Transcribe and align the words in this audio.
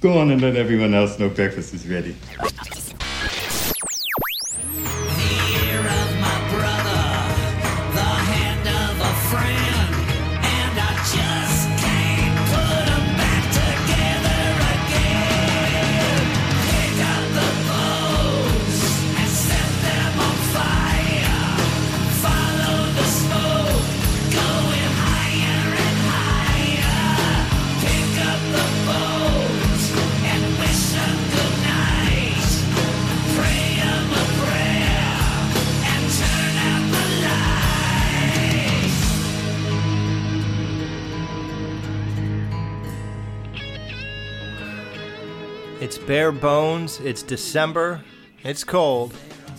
Go 0.00 0.18
on 0.18 0.30
and 0.30 0.40
let 0.40 0.56
everyone 0.56 0.94
else 0.94 1.18
know 1.18 1.28
breakfast 1.28 1.74
is 1.74 1.86
ready. 1.86 2.16
Bare 46.10 46.32
bones, 46.32 46.98
it's 46.98 47.22
December, 47.22 48.02
it's 48.42 48.64
cold, 48.64 49.14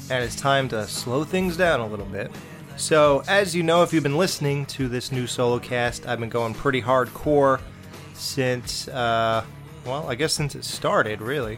and 0.09 0.21
it's 0.21 0.35
time 0.35 0.67
to 0.67 0.85
slow 0.85 1.23
things 1.23 1.55
down 1.55 1.79
a 1.79 1.87
little 1.87 2.05
bit. 2.07 2.29
So, 2.75 3.23
as 3.29 3.55
you 3.55 3.63
know, 3.63 3.83
if 3.83 3.93
you've 3.93 4.03
been 4.03 4.17
listening 4.17 4.65
to 4.65 4.89
this 4.89 5.13
new 5.13 5.27
solo 5.27 5.59
cast, 5.59 6.05
I've 6.05 6.19
been 6.19 6.27
going 6.27 6.53
pretty 6.53 6.81
hardcore 6.81 7.61
since, 8.15 8.89
uh, 8.89 9.45
well, 9.85 10.09
I 10.09 10.15
guess 10.15 10.33
since 10.33 10.53
it 10.53 10.65
started, 10.65 11.21
really. 11.21 11.57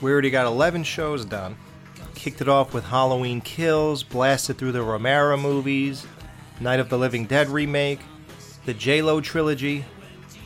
We 0.00 0.10
already 0.10 0.30
got 0.30 0.46
11 0.46 0.84
shows 0.84 1.26
done. 1.26 1.54
Kicked 2.14 2.40
it 2.40 2.48
off 2.48 2.72
with 2.72 2.84
Halloween 2.84 3.42
Kills, 3.42 4.02
blasted 4.02 4.56
through 4.56 4.72
the 4.72 4.80
Romero 4.80 5.36
movies, 5.36 6.06
Night 6.58 6.80
of 6.80 6.88
the 6.88 6.96
Living 6.96 7.26
Dead 7.26 7.50
remake, 7.50 8.00
the 8.64 8.72
J-Lo 8.72 9.20
trilogy, 9.20 9.84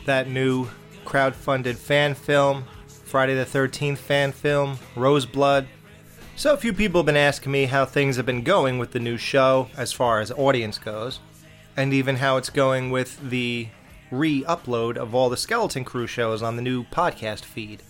that 0.05 0.29
new 0.29 0.67
crowd-funded 1.05 1.77
fan 1.77 2.15
film, 2.15 2.65
Friday 3.07 3.35
the 3.35 3.45
13th 3.45 3.99
fan 3.99 4.33
film, 4.33 4.77
Roseblood. 4.93 5.65
So 6.35 6.53
a 6.53 6.57
few 6.57 6.73
people 6.73 6.99
have 6.99 7.05
been 7.05 7.15
asking 7.15 7.53
me 7.53 7.63
how 7.63 7.85
things 7.85 8.17
have 8.17 8.25
been 8.25 8.43
going 8.43 8.79
with 8.79 8.91
the 8.91 8.99
new 8.99 9.17
show 9.17 9.69
as 9.77 9.93
far 9.93 10.19
as 10.19 10.29
audience 10.31 10.77
goes, 10.77 11.21
and 11.77 11.93
even 11.93 12.17
how 12.17 12.35
it's 12.35 12.49
going 12.49 12.91
with 12.91 13.29
the 13.29 13.69
re-upload 14.11 14.97
of 14.97 15.15
all 15.15 15.29
the 15.29 15.37
Skeleton 15.37 15.85
Crew 15.85 16.05
shows 16.05 16.41
on 16.41 16.57
the 16.57 16.61
new 16.61 16.83
podcast 16.83 17.45
feed. 17.45 17.81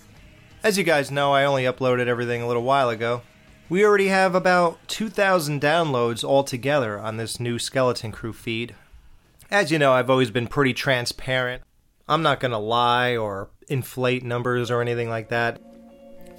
As 0.64 0.78
you 0.78 0.84
guys 0.84 1.10
know, 1.10 1.34
I 1.34 1.46
only 1.46 1.64
uploaded 1.64 2.06
everything 2.06 2.44
a 2.44 2.48
little 2.48 2.64
while 2.64 2.90
ago. 2.90 3.24
We 3.70 3.84
already 3.84 4.10
have 4.10 4.36
about 4.36 4.78
2,000 4.88 5.60
downloads 5.60 6.24
altogether 6.24 7.00
on 7.00 7.18
this 7.18 7.40
new 7.40 7.58
Skeleton 7.58 8.12
Crew 8.12 8.34
feed. 8.34 8.76
As 9.50 9.72
you 9.72 9.80
know, 9.80 9.94
I've 9.94 10.12
always 10.12 10.30
been 10.30 10.48
pretty 10.48 10.74
transparent. 10.74 11.64
I'm 12.08 12.22
not 12.22 12.40
going 12.40 12.52
to 12.52 12.58
lie 12.58 13.18
or 13.18 13.50
inflate 13.68 14.24
numbers 14.24 14.72
or 14.72 14.82
anything 14.82 15.10
like 15.10 15.30
that. 15.30 15.62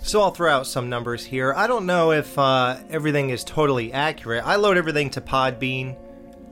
So 0.03 0.23
I'll 0.23 0.31
throw 0.31 0.51
out 0.51 0.67
some 0.67 0.89
numbers 0.89 1.25
here. 1.25 1.53
I 1.55 1.67
don't 1.67 1.85
know 1.85 2.13
if 2.13 2.39
uh, 2.39 2.79
everything 2.89 3.31
is 3.31 3.45
totally 3.45 3.93
accurate. 3.93 4.45
I 4.47 4.57
load 4.57 4.77
everything 4.77 5.11
to 5.11 5.21
Podbean. 5.21 5.97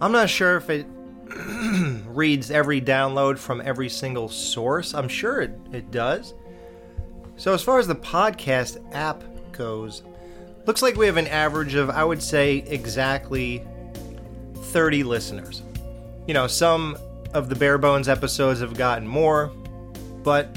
I'm 0.01 0.13
not 0.13 0.29
sure 0.29 0.57
if 0.57 0.69
it 0.69 0.87
reads 2.07 2.51
every 2.51 2.81
download 2.81 3.39
from 3.39 3.63
every 3.65 3.89
single 3.89 4.29
source. 4.29 4.95
I'm 4.95 5.09
sure 5.09 5.41
it, 5.41 5.59
it 5.73 5.91
does. 5.91 6.35
So 7.37 7.55
as 7.55 7.63
far 7.63 7.79
as 7.79 7.87
the 7.87 7.95
podcast 7.95 8.83
app 8.95 9.23
goes, 9.53 10.03
looks 10.67 10.83
like 10.83 10.97
we 10.97 11.07
have 11.07 11.17
an 11.17 11.29
average 11.29 11.75
of, 11.75 11.89
I 11.89 12.05
would 12.05 12.23
say, 12.23 12.59
exactly 12.67 13.65
30 14.55 15.05
listeners. 15.05 15.63
You 16.27 16.35
know, 16.35 16.47
some 16.47 16.99
of 17.35 17.49
the 17.49 17.55
bare 17.55 17.79
bones 17.79 18.09
episodes 18.09 18.61
have 18.61 18.75
gotten 18.75 19.07
more, 19.07 19.49
but 20.23 20.57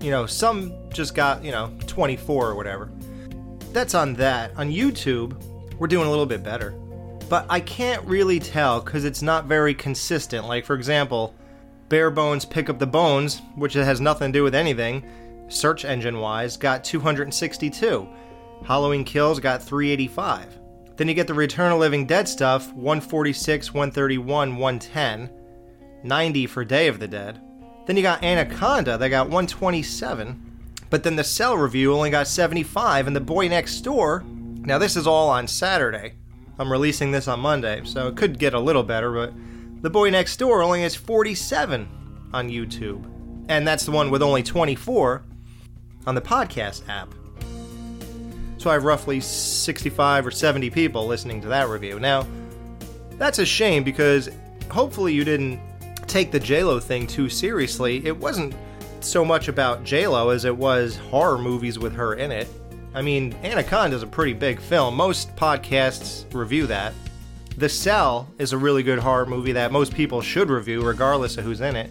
you 0.00 0.10
know, 0.10 0.26
some 0.26 0.74
just 0.90 1.14
got, 1.14 1.44
you 1.44 1.52
know, 1.52 1.72
24 1.86 2.48
or 2.48 2.54
whatever. 2.54 2.90
That's 3.72 3.94
on 3.94 4.14
that. 4.14 4.54
On 4.56 4.70
YouTube, 4.70 5.40
we're 5.78 5.86
doing 5.86 6.06
a 6.06 6.10
little 6.10 6.26
bit 6.26 6.42
better. 6.42 6.72
But 7.28 7.46
I 7.48 7.60
can't 7.60 8.04
really 8.04 8.40
tell 8.40 8.80
because 8.80 9.04
it's 9.04 9.22
not 9.22 9.46
very 9.46 9.74
consistent. 9.74 10.46
Like, 10.46 10.66
for 10.66 10.74
example, 10.74 11.34
Bare 11.88 12.10
Bones 12.10 12.44
Pick 12.44 12.68
Up 12.68 12.78
the 12.78 12.86
Bones, 12.86 13.40
which 13.54 13.74
has 13.74 14.00
nothing 14.00 14.32
to 14.32 14.38
do 14.38 14.42
with 14.42 14.54
anything, 14.54 15.04
search 15.48 15.84
engine 15.84 16.18
wise, 16.18 16.56
got 16.56 16.84
262. 16.84 18.08
Halloween 18.64 19.04
Kills 19.04 19.40
got 19.40 19.62
385. 19.62 20.58
Then 20.96 21.08
you 21.08 21.14
get 21.14 21.26
the 21.26 21.34
Return 21.34 21.72
of 21.72 21.78
Living 21.78 22.06
Dead 22.06 22.28
stuff 22.28 22.72
146, 22.72 23.72
131, 23.72 24.56
110, 24.56 25.30
90 26.04 26.46
for 26.46 26.64
Day 26.64 26.88
of 26.88 26.98
the 26.98 27.08
Dead. 27.08 27.40
Then 27.86 27.96
you 27.96 28.02
got 28.02 28.22
Anaconda, 28.22 28.96
that 28.98 29.08
got 29.08 29.26
127. 29.26 30.52
But 30.90 31.02
then 31.02 31.16
the 31.16 31.24
Cell 31.24 31.56
review 31.56 31.94
only 31.94 32.10
got 32.10 32.26
75, 32.26 33.06
and 33.06 33.16
The 33.16 33.20
Boy 33.20 33.48
Next 33.48 33.80
Door. 33.80 34.24
Now, 34.26 34.78
this 34.78 34.96
is 34.96 35.06
all 35.06 35.30
on 35.30 35.48
Saturday. 35.48 36.14
I'm 36.58 36.70
releasing 36.70 37.10
this 37.10 37.28
on 37.28 37.40
Monday, 37.40 37.80
so 37.84 38.08
it 38.08 38.16
could 38.16 38.38
get 38.38 38.54
a 38.54 38.60
little 38.60 38.82
better, 38.82 39.12
but 39.12 39.32
The 39.82 39.90
Boy 39.90 40.10
Next 40.10 40.36
Door 40.36 40.62
only 40.62 40.82
has 40.82 40.94
47 40.94 41.88
on 42.32 42.48
YouTube. 42.48 43.04
And 43.48 43.66
that's 43.66 43.84
the 43.84 43.90
one 43.90 44.10
with 44.10 44.22
only 44.22 44.42
24 44.42 45.24
on 46.06 46.14
the 46.14 46.20
podcast 46.20 46.88
app. 46.88 47.12
So 48.58 48.70
I 48.70 48.74
have 48.74 48.84
roughly 48.84 49.18
65 49.18 50.26
or 50.26 50.30
70 50.30 50.70
people 50.70 51.06
listening 51.06 51.40
to 51.40 51.48
that 51.48 51.68
review. 51.68 51.98
Now, 51.98 52.26
that's 53.12 53.40
a 53.40 53.46
shame 53.46 53.82
because 53.82 54.28
hopefully 54.70 55.12
you 55.12 55.24
didn't 55.24 55.58
take 56.12 56.30
the 56.30 56.38
JLo 56.38 56.80
thing 56.82 57.06
too 57.06 57.30
seriously. 57.30 58.04
It 58.06 58.14
wasn't 58.14 58.54
so 59.00 59.24
much 59.24 59.48
about 59.48 59.82
JLo 59.82 60.34
as 60.34 60.44
it 60.44 60.54
was 60.54 60.96
horror 60.96 61.38
movies 61.38 61.78
with 61.78 61.94
her 61.94 62.14
in 62.14 62.30
it. 62.30 62.46
I 62.94 63.00
mean, 63.00 63.34
Anaconda 63.42 63.96
is 63.96 64.02
a 64.02 64.06
pretty 64.06 64.34
big 64.34 64.60
film. 64.60 64.94
Most 64.94 65.34
podcasts 65.36 66.26
review 66.34 66.66
that. 66.66 66.92
The 67.56 67.68
Cell 67.68 68.28
is 68.38 68.52
a 68.52 68.58
really 68.58 68.82
good 68.82 68.98
horror 68.98 69.24
movie 69.24 69.52
that 69.52 69.72
most 69.72 69.94
people 69.94 70.20
should 70.20 70.50
review, 70.50 70.82
regardless 70.82 71.38
of 71.38 71.44
who's 71.44 71.62
in 71.62 71.76
it. 71.76 71.90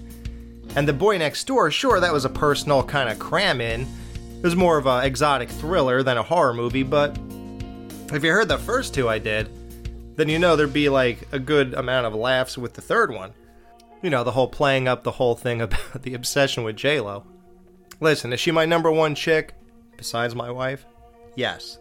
And 0.76 0.88
The 0.88 0.94
Boy 0.94 1.18
Next 1.18 1.46
Door, 1.48 1.72
sure, 1.72 2.00
that 2.00 2.14
was 2.14 2.26
a 2.26 2.30
personal 2.30 2.84
kind 2.84 3.10
of 3.10 3.18
cram 3.18 3.60
in. 3.60 3.82
It 3.82 4.44
was 4.44 4.56
more 4.56 4.78
of 4.78 4.86
an 4.86 5.04
exotic 5.04 5.50
thriller 5.50 6.04
than 6.04 6.18
a 6.18 6.24
horror 6.24 6.54
movie, 6.54 6.84
but 6.84 7.18
if 8.14 8.24
you 8.24 8.32
heard 8.32 8.50
the 8.50 8.60
first 8.60 8.94
two 8.94 9.10
I 9.10 9.18
did, 9.18 9.50
then 10.16 10.30
you 10.30 10.38
know 10.38 10.56
there'd 10.56 10.72
be 10.72 10.90
like 10.90 11.28
a 11.32 11.40
good 11.40 11.74
amount 11.74 12.06
of 12.06 12.14
laughs 12.14 12.56
with 12.56 12.76
the 12.76 12.82
third 12.82 13.12
one. 13.12 13.34
You 14.02 14.10
know, 14.10 14.24
the 14.24 14.32
whole 14.32 14.48
playing 14.48 14.88
up 14.88 15.04
the 15.04 15.12
whole 15.12 15.36
thing 15.36 15.62
about 15.62 16.02
the 16.02 16.14
obsession 16.14 16.64
with 16.64 16.76
J-Lo. 16.76 17.24
Listen, 18.00 18.34
is 18.34 18.40
she 18.40 18.52
my 18.52 18.66
number 18.66 18.92
one 18.92 19.14
chick, 19.14 19.54
besides 19.96 20.34
my 20.34 20.50
wife? 20.50 20.86
Yes. 21.36 21.78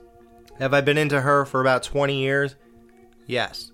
Have 0.59 0.75
I 0.75 0.83
been 0.83 0.99
into 0.99 1.21
her 1.21 1.47
for 1.47 1.63
about 1.63 1.83
20 1.83 2.21
years? 2.21 2.57
Yes. 3.27 3.73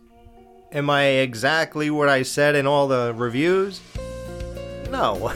Am 0.72 0.88
I 0.88 1.04
exactly 1.04 1.90
what 1.90 2.08
I 2.08 2.22
said 2.22 2.54
in 2.54 2.66
all 2.66 2.86
the 2.86 3.12
reviews? 3.16 3.80
No. 4.90 5.32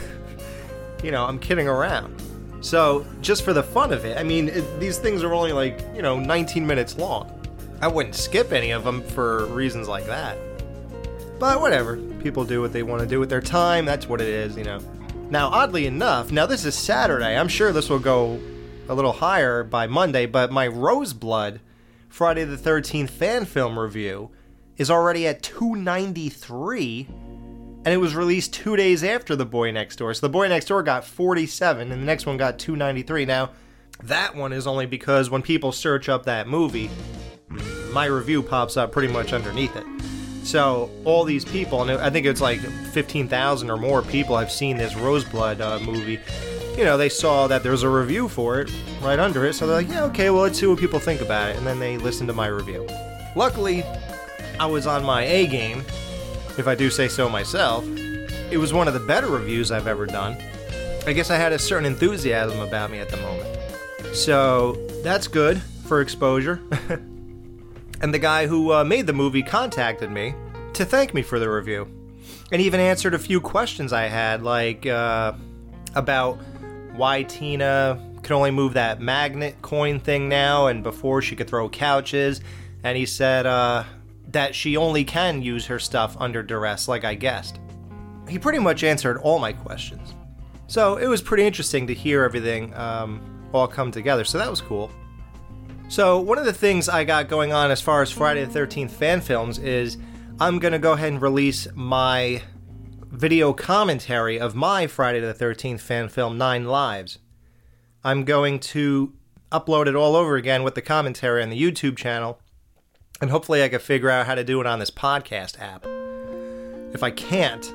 you 1.02 1.10
know, 1.10 1.24
I'm 1.24 1.38
kidding 1.38 1.66
around. 1.66 2.22
So, 2.60 3.06
just 3.22 3.42
for 3.42 3.52
the 3.52 3.62
fun 3.62 3.92
of 3.92 4.04
it, 4.04 4.18
I 4.18 4.22
mean, 4.22 4.48
it, 4.48 4.78
these 4.78 4.98
things 4.98 5.22
are 5.22 5.32
only 5.32 5.52
like, 5.52 5.80
you 5.94 6.02
know, 6.02 6.20
19 6.20 6.66
minutes 6.66 6.98
long. 6.98 7.36
I 7.80 7.88
wouldn't 7.88 8.14
skip 8.14 8.52
any 8.52 8.70
of 8.70 8.84
them 8.84 9.02
for 9.02 9.46
reasons 9.46 9.88
like 9.88 10.06
that. 10.06 10.36
But 11.40 11.60
whatever. 11.62 11.96
People 12.22 12.44
do 12.44 12.60
what 12.60 12.74
they 12.74 12.82
want 12.82 13.00
to 13.00 13.08
do 13.08 13.18
with 13.18 13.30
their 13.30 13.40
time. 13.40 13.86
That's 13.86 14.06
what 14.06 14.20
it 14.20 14.28
is, 14.28 14.58
you 14.58 14.64
know. 14.64 14.78
Now, 15.30 15.48
oddly 15.48 15.86
enough, 15.86 16.30
now 16.30 16.44
this 16.44 16.66
is 16.66 16.74
Saturday. 16.74 17.34
I'm 17.34 17.48
sure 17.48 17.72
this 17.72 17.88
will 17.88 17.98
go 17.98 18.38
a 18.90 18.94
little 18.94 19.12
higher 19.12 19.64
by 19.64 19.86
Monday, 19.86 20.26
but 20.26 20.52
my 20.52 20.68
Roseblood 20.68 21.60
Friday 22.10 22.44
the 22.44 22.58
13th 22.58 23.08
fan 23.08 23.46
film 23.46 23.78
review 23.78 24.30
is 24.76 24.90
already 24.90 25.26
at 25.26 25.42
293 25.42 27.08
and 27.08 27.88
it 27.88 27.98
was 27.98 28.14
released 28.14 28.52
2 28.52 28.76
days 28.76 29.02
after 29.02 29.34
The 29.34 29.46
Boy 29.46 29.70
Next 29.70 29.96
Door. 29.96 30.12
So 30.14 30.26
The 30.26 30.32
Boy 30.32 30.48
Next 30.48 30.66
Door 30.66 30.82
got 30.82 31.06
47 31.06 31.90
and 31.90 32.02
the 32.02 32.06
next 32.06 32.26
one 32.26 32.36
got 32.36 32.58
293. 32.58 33.24
Now, 33.24 33.50
that 34.02 34.34
one 34.36 34.52
is 34.52 34.66
only 34.66 34.84
because 34.84 35.30
when 35.30 35.40
people 35.40 35.72
search 35.72 36.10
up 36.10 36.24
that 36.26 36.48
movie, 36.48 36.90
my 37.92 38.04
review 38.04 38.42
pops 38.42 38.76
up 38.76 38.92
pretty 38.92 39.10
much 39.10 39.32
underneath 39.32 39.74
it. 39.76 39.86
So 40.42 40.90
all 41.04 41.24
these 41.24 41.44
people, 41.44 41.82
and 41.82 41.90
I 41.90 42.10
think 42.10 42.26
it's 42.26 42.40
like 42.40 42.60
15,000 42.60 43.70
or 43.70 43.76
more 43.76 44.02
people 44.02 44.36
have 44.36 44.50
seen 44.50 44.76
this 44.76 44.94
Roseblood 44.94 45.60
uh, 45.60 45.78
movie. 45.80 46.18
You 46.76 46.84
know, 46.84 46.96
they 46.96 47.08
saw 47.08 47.46
that 47.46 47.62
there's 47.62 47.82
a 47.82 47.88
review 47.88 48.28
for 48.28 48.60
it 48.60 48.70
right 49.02 49.18
under 49.18 49.44
it, 49.44 49.54
so 49.54 49.66
they're 49.66 49.76
like, 49.76 49.88
yeah, 49.88 50.04
okay, 50.04 50.30
well, 50.30 50.42
let's 50.42 50.58
see 50.58 50.66
what 50.66 50.78
people 50.78 50.98
think 50.98 51.20
about 51.20 51.50
it. 51.50 51.56
And 51.56 51.66
then 51.66 51.78
they 51.78 51.98
listen 51.98 52.26
to 52.26 52.32
my 52.32 52.46
review. 52.46 52.86
Luckily, 53.36 53.84
I 54.58 54.66
was 54.66 54.86
on 54.86 55.04
my 55.04 55.22
A 55.24 55.46
game, 55.46 55.84
if 56.58 56.66
I 56.66 56.74
do 56.74 56.90
say 56.90 57.08
so 57.08 57.28
myself. 57.28 57.84
It 58.50 58.58
was 58.58 58.72
one 58.72 58.88
of 58.88 58.94
the 58.94 59.00
better 59.00 59.28
reviews 59.28 59.70
I've 59.70 59.86
ever 59.86 60.06
done. 60.06 60.36
I 61.06 61.12
guess 61.12 61.30
I 61.30 61.36
had 61.36 61.52
a 61.52 61.58
certain 61.58 61.86
enthusiasm 61.86 62.60
about 62.60 62.90
me 62.90 62.98
at 62.98 63.08
the 63.08 63.16
moment. 63.18 63.58
So 64.14 64.72
that's 65.02 65.28
good 65.28 65.62
for 65.86 66.00
exposure. 66.00 66.60
and 68.00 68.12
the 68.14 68.18
guy 68.18 68.46
who 68.46 68.72
uh, 68.72 68.84
made 68.84 69.06
the 69.06 69.12
movie 69.12 69.42
contacted 69.42 70.10
me 70.10 70.34
to 70.74 70.84
thank 70.84 71.14
me 71.14 71.22
for 71.22 71.38
the 71.38 71.50
review 71.50 71.88
and 72.52 72.60
even 72.60 72.80
answered 72.80 73.14
a 73.14 73.18
few 73.18 73.40
questions 73.40 73.92
I 73.92 74.04
had, 74.04 74.42
like 74.42 74.86
uh, 74.86 75.34
about 75.94 76.38
why 76.94 77.22
Tina 77.22 78.04
could 78.22 78.32
only 78.32 78.50
move 78.50 78.74
that 78.74 79.00
magnet 79.00 79.56
coin 79.62 80.00
thing 80.00 80.28
now, 80.28 80.66
and 80.66 80.82
before 80.82 81.22
she 81.22 81.36
could 81.36 81.48
throw 81.48 81.68
couches. 81.68 82.40
And 82.82 82.96
he 82.96 83.06
said 83.06 83.46
uh, 83.46 83.84
that 84.28 84.54
she 84.54 84.76
only 84.76 85.04
can 85.04 85.42
use 85.42 85.66
her 85.66 85.78
stuff 85.78 86.16
under 86.18 86.42
duress, 86.42 86.88
like 86.88 87.04
I 87.04 87.14
guessed. 87.14 87.60
He 88.28 88.38
pretty 88.38 88.58
much 88.58 88.84
answered 88.84 89.18
all 89.18 89.38
my 89.38 89.52
questions. 89.52 90.14
So 90.66 90.96
it 90.96 91.06
was 91.06 91.20
pretty 91.20 91.44
interesting 91.44 91.86
to 91.88 91.94
hear 91.94 92.22
everything 92.22 92.72
um, 92.74 93.20
all 93.52 93.66
come 93.66 93.90
together, 93.90 94.24
so 94.24 94.38
that 94.38 94.48
was 94.48 94.60
cool. 94.60 94.90
So, 95.90 96.20
one 96.20 96.38
of 96.38 96.44
the 96.44 96.52
things 96.52 96.88
I 96.88 97.02
got 97.02 97.26
going 97.26 97.52
on 97.52 97.72
as 97.72 97.80
far 97.80 98.00
as 98.00 98.12
Friday 98.12 98.44
the 98.44 98.60
13th 98.60 98.92
fan 98.92 99.20
films 99.20 99.58
is 99.58 99.98
I'm 100.38 100.60
going 100.60 100.70
to 100.70 100.78
go 100.78 100.92
ahead 100.92 101.08
and 101.08 101.20
release 101.20 101.66
my 101.74 102.42
video 103.10 103.52
commentary 103.52 104.38
of 104.38 104.54
my 104.54 104.86
Friday 104.86 105.18
the 105.18 105.34
13th 105.34 105.80
fan 105.80 106.08
film, 106.08 106.38
Nine 106.38 106.66
Lives. 106.66 107.18
I'm 108.04 108.24
going 108.24 108.60
to 108.60 109.14
upload 109.50 109.88
it 109.88 109.96
all 109.96 110.14
over 110.14 110.36
again 110.36 110.62
with 110.62 110.76
the 110.76 110.80
commentary 110.80 111.42
on 111.42 111.50
the 111.50 111.60
YouTube 111.60 111.96
channel, 111.96 112.38
and 113.20 113.32
hopefully 113.32 113.64
I 113.64 113.68
can 113.68 113.80
figure 113.80 114.10
out 114.10 114.26
how 114.26 114.36
to 114.36 114.44
do 114.44 114.60
it 114.60 114.68
on 114.68 114.78
this 114.78 114.92
podcast 114.92 115.60
app. 115.60 115.84
If 116.94 117.02
I 117.02 117.10
can't, 117.10 117.74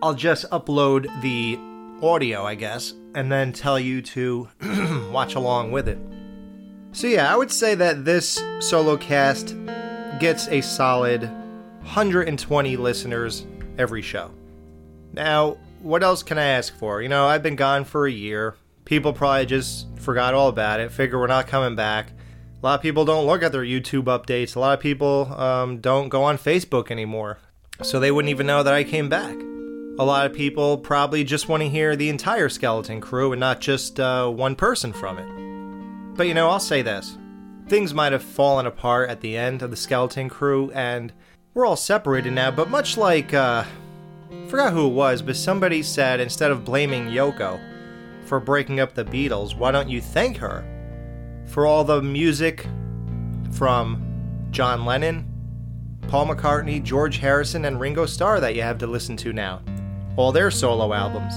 I'll 0.00 0.14
just 0.14 0.48
upload 0.48 1.08
the 1.20 1.58
audio, 2.02 2.42
I 2.42 2.54
guess, 2.54 2.94
and 3.14 3.30
then 3.30 3.52
tell 3.52 3.78
you 3.78 4.00
to 4.00 4.48
watch 5.12 5.34
along 5.34 5.72
with 5.72 5.88
it. 5.88 5.98
So, 6.92 7.06
yeah, 7.06 7.32
I 7.32 7.36
would 7.36 7.52
say 7.52 7.74
that 7.76 8.04
this 8.04 8.42
solo 8.58 8.96
cast 8.96 9.54
gets 10.18 10.48
a 10.48 10.60
solid 10.60 11.22
120 11.22 12.76
listeners 12.76 13.46
every 13.78 14.02
show. 14.02 14.32
Now, 15.12 15.56
what 15.80 16.02
else 16.02 16.22
can 16.22 16.38
I 16.38 16.44
ask 16.44 16.76
for? 16.76 17.00
You 17.00 17.08
know, 17.08 17.26
I've 17.26 17.42
been 17.42 17.56
gone 17.56 17.84
for 17.84 18.06
a 18.06 18.12
year. 18.12 18.56
People 18.84 19.12
probably 19.12 19.46
just 19.46 19.86
forgot 19.98 20.34
all 20.34 20.48
about 20.48 20.80
it, 20.80 20.90
figure 20.90 21.18
we're 21.18 21.26
not 21.26 21.46
coming 21.46 21.76
back. 21.76 22.10
A 22.62 22.66
lot 22.66 22.74
of 22.74 22.82
people 22.82 23.04
don't 23.04 23.26
look 23.26 23.42
at 23.42 23.52
their 23.52 23.62
YouTube 23.62 24.04
updates. 24.04 24.54
A 24.54 24.60
lot 24.60 24.74
of 24.74 24.80
people 24.80 25.32
um, 25.32 25.78
don't 25.78 26.10
go 26.10 26.22
on 26.24 26.36
Facebook 26.36 26.90
anymore. 26.90 27.38
So 27.82 27.98
they 27.98 28.10
wouldn't 28.10 28.30
even 28.30 28.46
know 28.46 28.62
that 28.62 28.74
I 28.74 28.84
came 28.84 29.08
back. 29.08 29.34
A 29.98 30.04
lot 30.04 30.26
of 30.26 30.34
people 30.34 30.76
probably 30.76 31.24
just 31.24 31.48
want 31.48 31.62
to 31.62 31.68
hear 31.68 31.96
the 31.96 32.10
entire 32.10 32.50
skeleton 32.50 33.00
crew 33.00 33.32
and 33.32 33.40
not 33.40 33.60
just 33.60 33.98
uh, 33.98 34.28
one 34.28 34.56
person 34.56 34.92
from 34.92 35.18
it. 35.18 35.39
But 36.20 36.26
you 36.26 36.34
know, 36.34 36.50
I'll 36.50 36.60
say 36.60 36.82
this 36.82 37.16
things 37.66 37.94
might 37.94 38.12
have 38.12 38.22
fallen 38.22 38.66
apart 38.66 39.08
at 39.08 39.22
the 39.22 39.38
end 39.38 39.62
of 39.62 39.70
the 39.70 39.76
skeleton 39.76 40.28
crew, 40.28 40.70
and 40.74 41.14
we're 41.54 41.64
all 41.64 41.76
separated 41.76 42.34
now, 42.34 42.50
but 42.50 42.68
much 42.68 42.98
like, 42.98 43.32
uh, 43.32 43.64
forgot 44.48 44.74
who 44.74 44.88
it 44.88 44.92
was, 44.92 45.22
but 45.22 45.34
somebody 45.34 45.82
said 45.82 46.20
instead 46.20 46.50
of 46.50 46.62
blaming 46.62 47.06
Yoko 47.06 47.58
for 48.26 48.38
breaking 48.38 48.80
up 48.80 48.92
the 48.92 49.02
Beatles, 49.06 49.56
why 49.56 49.70
don't 49.70 49.88
you 49.88 50.02
thank 50.02 50.36
her 50.36 50.62
for 51.46 51.64
all 51.64 51.84
the 51.84 52.02
music 52.02 52.66
from 53.52 54.46
John 54.50 54.84
Lennon, 54.84 55.26
Paul 56.08 56.26
McCartney, 56.26 56.82
George 56.82 57.16
Harrison, 57.16 57.64
and 57.64 57.80
Ringo 57.80 58.04
Starr 58.04 58.40
that 58.40 58.54
you 58.54 58.60
have 58.60 58.76
to 58.76 58.86
listen 58.86 59.16
to 59.16 59.32
now? 59.32 59.62
All 60.16 60.32
their 60.32 60.50
solo 60.50 60.92
albums. 60.92 61.36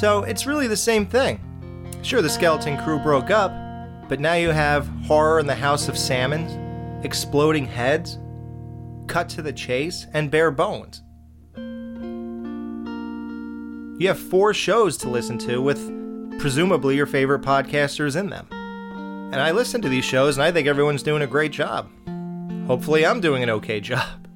So 0.00 0.22
it's 0.22 0.46
really 0.46 0.66
the 0.66 0.78
same 0.78 1.04
thing. 1.04 1.44
Sure, 2.00 2.22
the 2.22 2.30
Skeleton 2.30 2.78
Crew 2.78 2.98
broke 2.98 3.28
up, 3.28 3.67
but 4.08 4.20
now 4.20 4.34
you 4.34 4.50
have 4.50 4.88
Horror 5.04 5.38
in 5.38 5.46
the 5.46 5.54
House 5.54 5.88
of 5.88 5.98
Salmons, 5.98 7.04
Exploding 7.04 7.66
Heads, 7.66 8.18
Cut 9.06 9.28
to 9.30 9.42
the 9.42 9.52
Chase, 9.52 10.06
and 10.14 10.30
Bare 10.30 10.50
Bones. 10.50 11.02
You 14.00 14.08
have 14.08 14.18
four 14.18 14.54
shows 14.54 14.96
to 14.98 15.08
listen 15.08 15.38
to 15.38 15.60
with 15.60 15.78
presumably 16.38 16.96
your 16.96 17.06
favorite 17.06 17.42
podcasters 17.42 18.16
in 18.16 18.30
them. 18.30 18.46
And 19.32 19.36
I 19.42 19.50
listen 19.50 19.82
to 19.82 19.88
these 19.88 20.04
shows 20.04 20.36
and 20.36 20.44
I 20.44 20.52
think 20.52 20.68
everyone's 20.68 21.02
doing 21.02 21.22
a 21.22 21.26
great 21.26 21.52
job. 21.52 21.90
Hopefully, 22.66 23.04
I'm 23.04 23.20
doing 23.20 23.42
an 23.42 23.50
okay 23.50 23.80
job. 23.80 24.26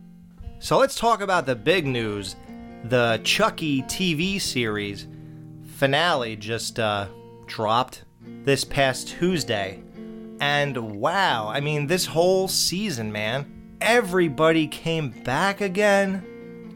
So 0.58 0.78
let's 0.78 0.94
talk 0.94 1.20
about 1.20 1.46
the 1.46 1.56
big 1.56 1.86
news. 1.86 2.36
The 2.84 3.20
Chucky 3.24 3.82
TV 3.82 4.40
series 4.40 5.08
finale 5.64 6.36
just 6.36 6.78
uh, 6.78 7.08
dropped 7.46 8.04
this 8.44 8.64
past 8.64 9.08
Tuesday. 9.08 9.82
And 10.40 10.98
wow, 11.00 11.48
I 11.48 11.60
mean, 11.60 11.86
this 11.86 12.06
whole 12.06 12.48
season, 12.48 13.12
man, 13.12 13.76
everybody 13.80 14.66
came 14.66 15.10
back 15.10 15.60
again. 15.60 16.26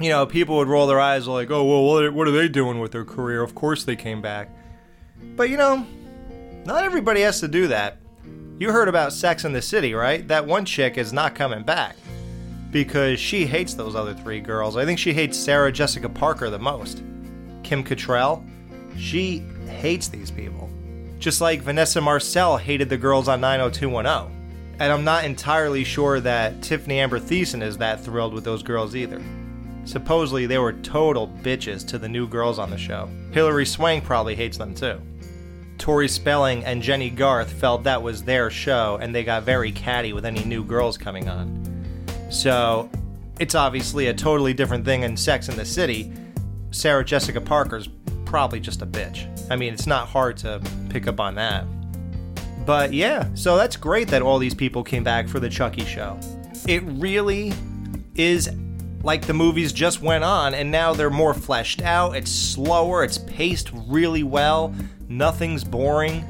You 0.00 0.10
know, 0.10 0.26
people 0.26 0.56
would 0.58 0.69
roll 0.69 0.87
their 0.87 1.00
eyes 1.00 1.26
like, 1.26 1.50
oh, 1.50 1.64
well, 1.64 2.12
what 2.12 2.28
are, 2.28 2.31
they 2.31 2.48
doing 2.48 2.81
with 2.81 2.93
their 2.93 3.04
career? 3.04 3.43
Of 3.43 3.54
course 3.54 3.84
they 3.84 3.96
came 3.96 4.20
back. 4.20 4.50
But 5.34 5.50
you 5.50 5.56
know, 5.56 5.87
not 6.64 6.84
everybody 6.84 7.22
has 7.22 7.40
to 7.40 7.48
do 7.48 7.69
that. 7.69 7.98
You 8.58 8.72
heard 8.72 8.88
about 8.88 9.12
Sex 9.12 9.44
in 9.44 9.52
the 9.52 9.62
City, 9.62 9.94
right? 9.94 10.26
That 10.28 10.46
one 10.46 10.64
chick 10.64 10.96
is 10.96 11.12
not 11.12 11.34
coming 11.34 11.62
back 11.62 11.96
because 12.70 13.19
she 13.19 13.46
hates 13.46 13.75
those 13.75 13.94
other 13.94 14.14
three 14.14 14.40
girls. 14.40 14.76
I 14.76 14.84
think 14.84 14.98
she 14.98 15.12
hates 15.12 15.38
Sarah 15.38 15.72
Jessica 15.72 16.08
Parker 16.08 16.50
the 16.50 16.58
most. 16.58 17.02
Kim 17.62 17.82
Cattrall, 17.82 18.46
she 18.96 19.38
hates 19.66 20.08
these 20.08 20.31
people. 20.31 20.70
Just 21.18 21.40
like 21.40 21.62
Vanessa 21.62 22.00
Marcil 22.00 22.56
hated 22.56 22.88
the 22.88 22.96
girls 22.96 23.28
on 23.28 23.40
90210. 23.40 24.76
And 24.78 24.92
I'm 24.92 25.04
not 25.04 25.24
entirely 25.24 25.84
sure 25.84 26.20
that 26.20 26.60
Tiffani 26.60 26.94
Amber 26.94 27.18
Thiessen 27.18 27.62
is 27.62 27.78
that 27.78 28.04
thrilled 28.04 28.34
with 28.34 28.44
those 28.44 28.62
girls 28.62 28.94
either. 28.94 29.22
Supposedly, 29.86 30.46
they 30.46 30.58
were 30.58 30.72
total 30.72 31.28
bitches 31.42 31.86
to 31.88 31.98
the 31.98 32.08
new 32.08 32.26
girls 32.26 32.58
on 32.58 32.70
the 32.70 32.76
show. 32.76 33.08
Hilary 33.32 33.64
Swank 33.64 34.04
probably 34.04 34.34
hates 34.34 34.58
them 34.58 34.74
too. 34.74 35.00
Tori 35.78 36.08
Spelling 36.08 36.64
and 36.64 36.82
Jennie 36.82 37.10
Garth 37.10 37.50
felt 37.50 37.84
that 37.84 38.02
was 38.02 38.22
their 38.24 38.50
show, 38.50 38.98
and 39.00 39.14
they 39.14 39.24
got 39.24 39.44
very 39.44 39.72
catty 39.72 40.12
with 40.12 40.24
any 40.24 40.44
new 40.44 40.64
girls 40.64 40.98
coming 40.98 41.28
on. 41.28 41.62
So, 42.30 42.90
it's 43.38 43.54
obviously 43.54 44.08
a 44.08 44.14
totally 44.14 44.54
different 44.54 44.84
thing 44.84 45.02
in 45.02 45.16
Sex 45.16 45.48
in 45.48 45.56
the 45.56 45.64
City. 45.64 46.12
Sarah 46.70 47.04
Jessica 47.04 47.40
Parker's 47.40 47.88
probably 48.36 48.60
just 48.60 48.82
a 48.82 48.86
bitch. 48.86 49.26
I 49.50 49.56
mean, 49.56 49.72
it's 49.72 49.86
not 49.86 50.08
hard 50.08 50.36
to 50.36 50.60
pick 50.90 51.06
up 51.06 51.20
on 51.20 51.36
that. 51.36 51.64
But 52.66 52.93
yeah, 52.93 53.31
so 53.34 53.56
that's 53.56 53.78
great 53.78 54.08
that 54.08 54.20
all 54.20 54.38
these 54.38 54.52
people 54.52 54.84
came 54.84 55.02
back 55.02 55.26
for 55.26 55.40
the 55.40 55.48
Chucky 55.48 55.86
show. 55.86 56.20
It 56.69 56.82
really 56.82 57.55
is 58.14 58.50
like 59.02 59.26
the 59.26 59.32
movies 59.32 59.72
just 59.72 60.02
went 60.02 60.22
on 60.22 60.52
and 60.52 60.70
now 60.70 60.93
they're 60.93 61.08
more 61.08 61.32
fleshed 61.32 61.81
out. 61.81 62.14
It's 62.14 62.31
slower, 62.31 63.05
it's 63.05 63.16
paced 63.16 63.70
really 63.72 64.22
well, 64.22 64.74
nothing's 65.08 65.64
boring. 65.64 66.22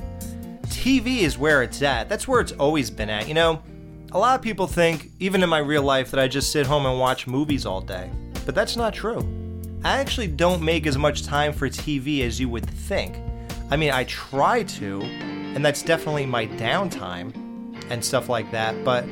TV 0.67 1.23
is 1.23 1.37
where 1.37 1.65
it's 1.65 1.83
at. 1.83 2.09
That's 2.09 2.29
where 2.29 2.41
it's 2.41 2.53
always 2.53 2.89
been 2.89 3.11
at. 3.11 3.27
You 3.27 3.35
know, 3.35 3.65
a 4.13 4.19
lot 4.21 4.39
of 4.39 4.43
people 4.43 4.69
think, 4.69 5.11
even 5.19 5.43
in 5.43 5.49
my 5.49 5.59
real 5.59 5.83
life, 5.83 6.13
that 6.13 6.21
I 6.21 6.29
just 6.29 6.53
sit 6.53 6.67
home 6.67 6.87
and 6.87 7.01
watch 7.01 7.27
movies 7.27 7.67
all 7.67 7.81
day. 7.81 8.09
But 8.45 8.55
that's 8.55 8.77
not 8.77 8.95
true. 8.95 9.46
I 9.87 9.99
actually 9.99 10.27
don't 10.27 10.63
make 10.63 10.85
as 10.85 10.99
much 10.99 11.23
time 11.23 11.53
for 11.53 11.69
TV 11.69 12.23
as 12.23 12.41
you 12.41 12.49
would 12.49 12.69
think. 12.69 13.17
I 13.71 13.77
mean, 13.77 13.93
I 13.93 14.03
try 14.03 14.65
to, 14.65 15.01
and 15.01 15.65
that's 15.65 15.81
definitely 15.81 16.27
my 16.27 16.49
downtime 16.49 17.33
and 17.89 18.05
stuff 18.05 18.29
like 18.29 18.51
that, 18.51 18.85
but 18.85 19.05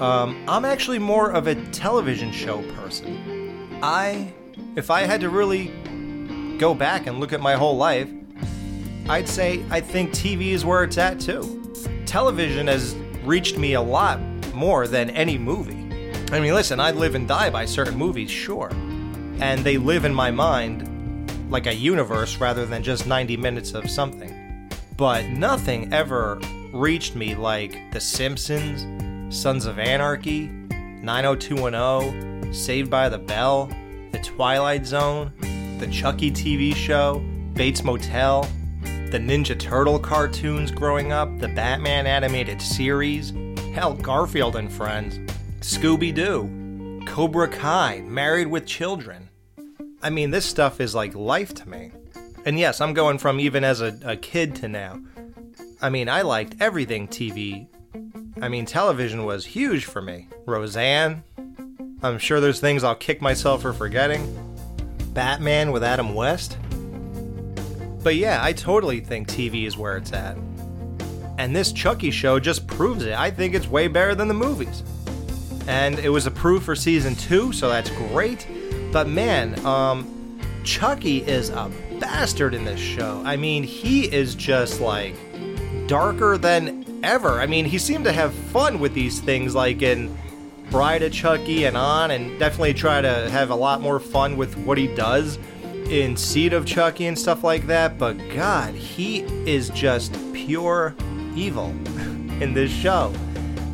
um, 0.00 0.40
I'm 0.46 0.64
actually 0.64 1.00
more 1.00 1.32
of 1.32 1.48
a 1.48 1.56
television 1.72 2.30
show 2.30 2.62
person. 2.74 3.80
I, 3.82 4.32
if 4.76 4.92
I 4.92 5.00
had 5.00 5.22
to 5.22 5.28
really 5.28 5.72
go 6.56 6.72
back 6.72 7.08
and 7.08 7.18
look 7.18 7.32
at 7.32 7.40
my 7.40 7.54
whole 7.54 7.76
life, 7.76 8.08
I'd 9.08 9.28
say 9.28 9.64
I 9.70 9.80
think 9.80 10.12
TV 10.12 10.52
is 10.52 10.64
where 10.64 10.84
it's 10.84 10.98
at 10.98 11.18
too. 11.18 11.74
Television 12.06 12.68
has 12.68 12.94
reached 13.24 13.58
me 13.58 13.72
a 13.72 13.82
lot 13.82 14.20
more 14.54 14.86
than 14.86 15.10
any 15.10 15.36
movie. 15.36 15.82
I 16.30 16.38
mean, 16.38 16.54
listen, 16.54 16.78
I 16.78 16.92
live 16.92 17.16
and 17.16 17.26
die 17.26 17.50
by 17.50 17.64
certain 17.64 17.98
movies, 17.98 18.30
sure. 18.30 18.70
And 19.40 19.64
they 19.64 19.76
live 19.78 20.04
in 20.04 20.14
my 20.14 20.30
mind 20.30 20.88
like 21.50 21.66
a 21.66 21.74
universe 21.74 22.36
rather 22.38 22.64
than 22.64 22.82
just 22.82 23.06
90 23.06 23.36
minutes 23.36 23.74
of 23.74 23.90
something. 23.90 24.70
But 24.96 25.26
nothing 25.26 25.92
ever 25.92 26.40
reached 26.72 27.14
me 27.14 27.34
like 27.34 27.92
The 27.92 28.00
Simpsons, 28.00 29.34
Sons 29.34 29.66
of 29.66 29.78
Anarchy, 29.78 30.46
90210, 31.02 32.52
Saved 32.52 32.90
by 32.90 33.08
the 33.08 33.18
Bell, 33.18 33.70
The 34.12 34.18
Twilight 34.18 34.86
Zone, 34.86 35.32
The 35.78 35.88
Chucky 35.88 36.30
TV 36.30 36.74
show, 36.74 37.18
Bates 37.54 37.84
Motel, 37.84 38.48
the 38.82 39.18
Ninja 39.18 39.58
Turtle 39.58 39.98
cartoons 39.98 40.70
growing 40.70 41.12
up, 41.12 41.38
the 41.38 41.48
Batman 41.48 42.06
animated 42.06 42.62
series, 42.62 43.34
hell, 43.74 43.92
Garfield 43.92 44.56
and 44.56 44.72
Friends, 44.72 45.18
Scooby 45.60 46.14
Doo, 46.14 46.44
Cobra 47.06 47.48
Kai, 47.48 48.00
Married 48.06 48.46
with 48.46 48.66
Children. 48.66 49.28
I 50.02 50.10
mean, 50.10 50.30
this 50.30 50.46
stuff 50.46 50.80
is 50.80 50.94
like 50.94 51.14
life 51.14 51.54
to 51.54 51.68
me. 51.68 51.92
And 52.44 52.58
yes, 52.58 52.80
I'm 52.80 52.94
going 52.94 53.18
from 53.18 53.38
even 53.38 53.64
as 53.64 53.80
a, 53.80 53.98
a 54.04 54.16
kid 54.16 54.56
to 54.56 54.68
now. 54.68 55.00
I 55.80 55.90
mean, 55.90 56.08
I 56.08 56.22
liked 56.22 56.56
everything 56.60 57.06
TV. 57.08 57.68
I 58.40 58.48
mean, 58.48 58.66
television 58.66 59.24
was 59.24 59.44
huge 59.44 59.84
for 59.84 60.00
me. 60.00 60.28
Roseanne. 60.46 61.22
I'm 62.02 62.18
sure 62.18 62.40
there's 62.40 62.60
things 62.60 62.82
I'll 62.82 62.94
kick 62.94 63.20
myself 63.20 63.62
for 63.62 63.72
forgetting. 63.72 64.38
Batman 65.12 65.70
with 65.70 65.84
Adam 65.84 66.14
West. 66.14 66.56
But 68.02 68.16
yeah, 68.16 68.42
I 68.42 68.52
totally 68.52 69.00
think 69.00 69.28
TV 69.28 69.66
is 69.66 69.76
where 69.76 69.96
it's 69.96 70.12
at. 70.12 70.36
And 71.38 71.54
this 71.54 71.72
Chucky 71.72 72.10
show 72.10 72.40
just 72.40 72.66
proves 72.66 73.04
it. 73.04 73.14
I 73.14 73.30
think 73.30 73.54
it's 73.54 73.68
way 73.68 73.86
better 73.86 74.14
than 74.14 74.28
the 74.28 74.34
movies. 74.34 74.82
And 75.66 75.98
it 75.98 76.08
was 76.08 76.26
approved 76.26 76.64
for 76.64 76.74
season 76.74 77.14
two, 77.14 77.52
so 77.52 77.68
that's 77.68 77.90
great. 77.90 78.46
But 78.92 79.08
man, 79.08 79.64
um, 79.64 80.40
Chucky 80.64 81.18
is 81.18 81.50
a 81.50 81.70
bastard 82.00 82.54
in 82.54 82.64
this 82.64 82.80
show. 82.80 83.22
I 83.24 83.36
mean, 83.36 83.62
he 83.62 84.12
is 84.12 84.34
just 84.34 84.80
like 84.80 85.14
darker 85.86 86.36
than 86.38 87.00
ever. 87.02 87.40
I 87.40 87.46
mean, 87.46 87.64
he 87.64 87.78
seemed 87.78 88.04
to 88.04 88.12
have 88.12 88.34
fun 88.34 88.80
with 88.80 88.94
these 88.94 89.20
things, 89.20 89.54
like 89.54 89.82
in 89.82 90.16
Bride 90.70 91.02
of 91.02 91.12
Chucky 91.12 91.64
and 91.64 91.76
on, 91.76 92.10
and 92.10 92.38
definitely 92.38 92.74
try 92.74 93.00
to 93.00 93.30
have 93.30 93.50
a 93.50 93.54
lot 93.54 93.80
more 93.80 94.00
fun 94.00 94.36
with 94.36 94.56
what 94.58 94.78
he 94.78 94.86
does 94.94 95.38
in 95.88 96.16
Seed 96.16 96.52
of 96.52 96.64
Chucky 96.64 97.06
and 97.06 97.18
stuff 97.18 97.44
like 97.44 97.66
that. 97.66 97.98
But 97.98 98.14
God, 98.34 98.74
he 98.74 99.20
is 99.50 99.70
just 99.70 100.16
pure 100.32 100.94
evil 101.34 101.68
in 102.40 102.54
this 102.54 102.70
show. 102.70 103.12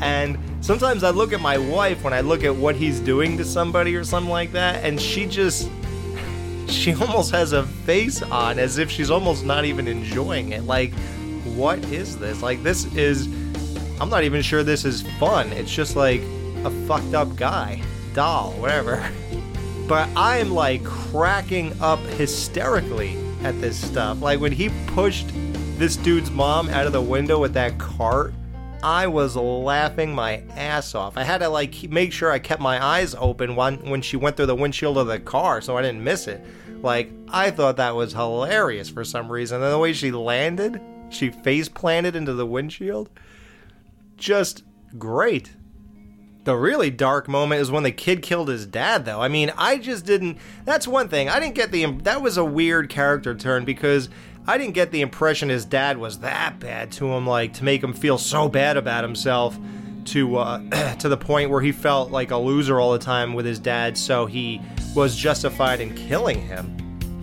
And 0.00 0.38
sometimes 0.60 1.02
I 1.04 1.10
look 1.10 1.32
at 1.32 1.40
my 1.40 1.58
wife 1.58 2.02
when 2.04 2.12
I 2.12 2.20
look 2.20 2.44
at 2.44 2.54
what 2.54 2.76
he's 2.76 3.00
doing 3.00 3.36
to 3.38 3.44
somebody 3.44 3.94
or 3.96 4.04
something 4.04 4.30
like 4.30 4.52
that, 4.52 4.84
and 4.84 5.00
she 5.00 5.26
just. 5.26 5.70
She 6.68 6.92
almost 6.92 7.30
has 7.30 7.54
a 7.54 7.64
face 7.64 8.20
on 8.20 8.58
as 8.58 8.76
if 8.76 8.90
she's 8.90 9.10
almost 9.10 9.42
not 9.42 9.64
even 9.64 9.88
enjoying 9.88 10.52
it. 10.52 10.64
Like, 10.64 10.92
what 11.56 11.78
is 11.86 12.18
this? 12.18 12.42
Like, 12.42 12.62
this 12.62 12.84
is. 12.94 13.26
I'm 13.98 14.10
not 14.10 14.22
even 14.22 14.42
sure 14.42 14.62
this 14.62 14.84
is 14.84 15.00
fun. 15.18 15.50
It's 15.52 15.74
just 15.74 15.96
like 15.96 16.20
a 16.64 16.70
fucked 16.86 17.14
up 17.14 17.34
guy, 17.36 17.80
doll, 18.12 18.52
whatever. 18.52 19.10
But 19.88 20.10
I'm 20.14 20.50
like 20.50 20.84
cracking 20.84 21.74
up 21.80 21.98
hysterically 22.00 23.16
at 23.42 23.58
this 23.62 23.82
stuff. 23.82 24.20
Like, 24.20 24.38
when 24.38 24.52
he 24.52 24.68
pushed 24.88 25.30
this 25.78 25.96
dude's 25.96 26.30
mom 26.30 26.68
out 26.68 26.86
of 26.86 26.92
the 26.92 27.00
window 27.00 27.38
with 27.40 27.54
that 27.54 27.78
cart, 27.78 28.34
I 28.82 29.08
was 29.08 29.34
laughing 29.34 30.14
my 30.14 30.42
ass 30.54 30.94
off. 30.94 31.16
I 31.16 31.24
had 31.24 31.38
to 31.38 31.48
like 31.48 31.90
make 31.90 32.12
sure 32.12 32.30
I 32.30 32.38
kept 32.38 32.62
my 32.62 32.84
eyes 32.84 33.14
open 33.18 33.56
when 33.56 33.78
when 33.90 34.02
she 34.02 34.16
went 34.16 34.36
through 34.36 34.46
the 34.46 34.54
windshield 34.54 34.98
of 34.98 35.08
the 35.08 35.18
car 35.18 35.60
so 35.60 35.76
I 35.76 35.82
didn't 35.82 36.04
miss 36.04 36.28
it. 36.28 36.44
Like 36.82 37.10
I 37.28 37.50
thought 37.50 37.76
that 37.76 37.96
was 37.96 38.12
hilarious 38.12 38.88
for 38.88 39.04
some 39.04 39.30
reason. 39.30 39.62
And 39.62 39.72
the 39.72 39.78
way 39.78 39.92
she 39.92 40.12
landed, 40.12 40.80
she 41.10 41.30
face 41.30 41.68
planted 41.68 42.14
into 42.14 42.34
the 42.34 42.46
windshield, 42.46 43.10
just 44.16 44.62
great. 44.96 45.52
The 46.44 46.56
really 46.56 46.90
dark 46.90 47.28
moment 47.28 47.60
is 47.60 47.70
when 47.70 47.82
the 47.82 47.92
kid 47.92 48.22
killed 48.22 48.48
his 48.48 48.64
dad, 48.64 49.04
though. 49.04 49.20
I 49.20 49.28
mean, 49.28 49.52
I 49.58 49.76
just 49.76 50.06
didn't. 50.06 50.38
That's 50.64 50.88
one 50.88 51.08
thing. 51.08 51.28
I 51.28 51.40
didn't 51.40 51.56
get 51.56 51.72
the. 51.72 51.84
That 52.04 52.22
was 52.22 52.38
a 52.38 52.44
weird 52.44 52.88
character 52.88 53.34
turn 53.34 53.66
because 53.66 54.08
I 54.48 54.56
didn't 54.56 54.72
get 54.72 54.92
the 54.92 55.02
impression 55.02 55.50
his 55.50 55.66
dad 55.66 55.98
was 55.98 56.20
that 56.20 56.58
bad 56.58 56.90
to 56.92 57.12
him, 57.12 57.26
like 57.26 57.52
to 57.54 57.64
make 57.64 57.84
him 57.84 57.92
feel 57.92 58.16
so 58.16 58.48
bad 58.48 58.78
about 58.78 59.04
himself 59.04 59.58
to 60.06 60.38
uh, 60.38 60.94
to 61.00 61.10
the 61.10 61.18
point 61.18 61.50
where 61.50 61.60
he 61.60 61.70
felt 61.70 62.10
like 62.10 62.30
a 62.30 62.36
loser 62.38 62.80
all 62.80 62.92
the 62.92 62.98
time 62.98 63.34
with 63.34 63.44
his 63.44 63.58
dad. 63.58 63.98
So 63.98 64.24
he 64.24 64.62
was 64.96 65.14
justified 65.14 65.82
in 65.82 65.94
killing 65.94 66.40
him. 66.40 66.74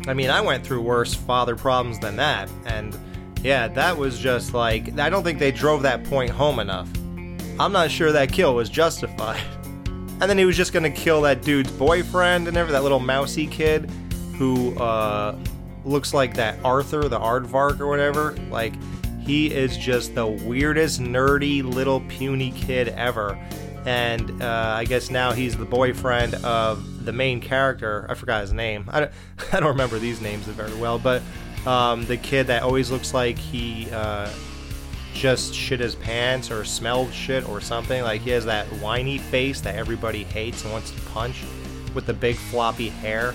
I 0.07 0.13
mean, 0.13 0.29
I 0.29 0.39
went 0.39 0.63
through 0.63 0.83
worse 0.83 1.15
father 1.15 1.55
problems 1.55 1.97
than 1.97 2.15
that, 2.17 2.47
and 2.67 2.95
yeah, 3.41 3.69
that 3.69 3.97
was 3.97 4.19
just 4.19 4.53
like 4.53 4.99
I 4.99 5.09
don't 5.09 5.23
think 5.23 5.39
they 5.39 5.51
drove 5.51 5.81
that 5.81 6.03
point 6.03 6.29
home 6.29 6.59
enough. 6.59 6.87
I'm 7.59 7.71
not 7.71 7.89
sure 7.89 8.11
that 8.11 8.31
kill 8.31 8.53
was 8.53 8.69
justified. 8.69 9.41
And 10.21 10.29
then 10.29 10.37
he 10.37 10.45
was 10.45 10.55
just 10.55 10.71
gonna 10.71 10.89
kill 10.89 11.23
that 11.23 11.41
dude's 11.41 11.69
boyfriend 11.73 12.47
and 12.47 12.55
everything, 12.55 12.75
that 12.75 12.83
little 12.83 13.01
mousy 13.01 13.45
kid 13.47 13.91
who 14.37 14.73
uh, 14.79 15.37
looks 15.85 16.13
like 16.13 16.33
that 16.35 16.57
Arthur, 16.63 17.07
the 17.07 17.19
Aardvark 17.19 17.79
or 17.79 17.87
whatever. 17.87 18.33
Like, 18.49 18.73
he 19.25 19.51
is 19.51 19.77
just 19.77 20.13
the 20.13 20.27
weirdest, 20.27 21.01
nerdy, 21.01 21.63
little 21.63 22.01
puny 22.01 22.51
kid 22.51 22.89
ever. 22.89 23.39
And 23.85 24.41
uh, 24.41 24.73
I 24.77 24.85
guess 24.85 25.09
now 25.09 25.31
he's 25.31 25.55
the 25.55 25.65
boyfriend 25.65 26.35
of 26.35 27.05
the 27.05 27.11
main 27.11 27.39
character. 27.39 28.05
I 28.09 28.15
forgot 28.15 28.41
his 28.41 28.53
name. 28.53 28.89
I 28.91 29.01
don't, 29.01 29.11
I 29.53 29.59
don't 29.59 29.69
remember 29.69 29.99
these 29.99 30.21
names 30.21 30.45
very 30.45 30.75
well, 30.75 30.99
but 30.99 31.21
um, 31.65 32.05
the 32.05 32.17
kid 32.17 32.47
that 32.47 32.63
always 32.63 32.91
looks 32.91 33.13
like 33.13 33.37
he 33.37 33.89
uh, 33.91 34.29
just 35.13 35.53
shit 35.53 35.79
his 35.79 35.95
pants 35.95 36.51
or 36.51 36.63
smelled 36.65 37.11
shit 37.13 37.47
or 37.47 37.61
something. 37.61 38.03
Like 38.03 38.21
he 38.21 38.31
has 38.31 38.45
that 38.45 38.67
whiny 38.81 39.17
face 39.17 39.61
that 39.61 39.75
everybody 39.75 40.23
hates 40.23 40.63
and 40.63 40.71
wants 40.71 40.91
to 40.91 41.01
punch 41.01 41.43
with 41.93 42.05
the 42.05 42.13
big 42.13 42.35
floppy 42.35 42.89
hair. 42.89 43.33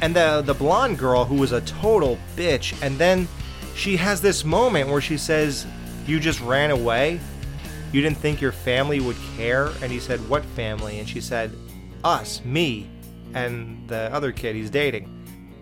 And 0.00 0.14
the 0.14 0.42
the 0.42 0.54
blonde 0.54 0.98
girl 0.98 1.24
who 1.24 1.36
was 1.36 1.52
a 1.52 1.60
total 1.62 2.18
bitch 2.36 2.74
and 2.82 2.98
then 2.98 3.28
she 3.74 3.96
has 3.96 4.20
this 4.20 4.44
moment 4.44 4.90
where 4.90 5.00
she 5.00 5.16
says, 5.16 5.66
"You 6.06 6.20
just 6.20 6.40
ran 6.40 6.70
away? 6.70 7.20
You 7.92 8.02
didn't 8.02 8.18
think 8.18 8.40
your 8.40 8.52
family 8.52 9.00
would 9.00 9.16
care?" 9.36 9.70
And 9.82 9.90
he 9.90 10.00
said, 10.00 10.26
"What 10.28 10.44
family?" 10.44 10.98
And 10.98 11.08
she 11.08 11.20
said, 11.20 11.52
"Us, 12.04 12.42
me, 12.44 12.88
and 13.34 13.88
the 13.88 14.12
other 14.12 14.32
kid 14.32 14.56
he's 14.56 14.70
dating." 14.70 15.14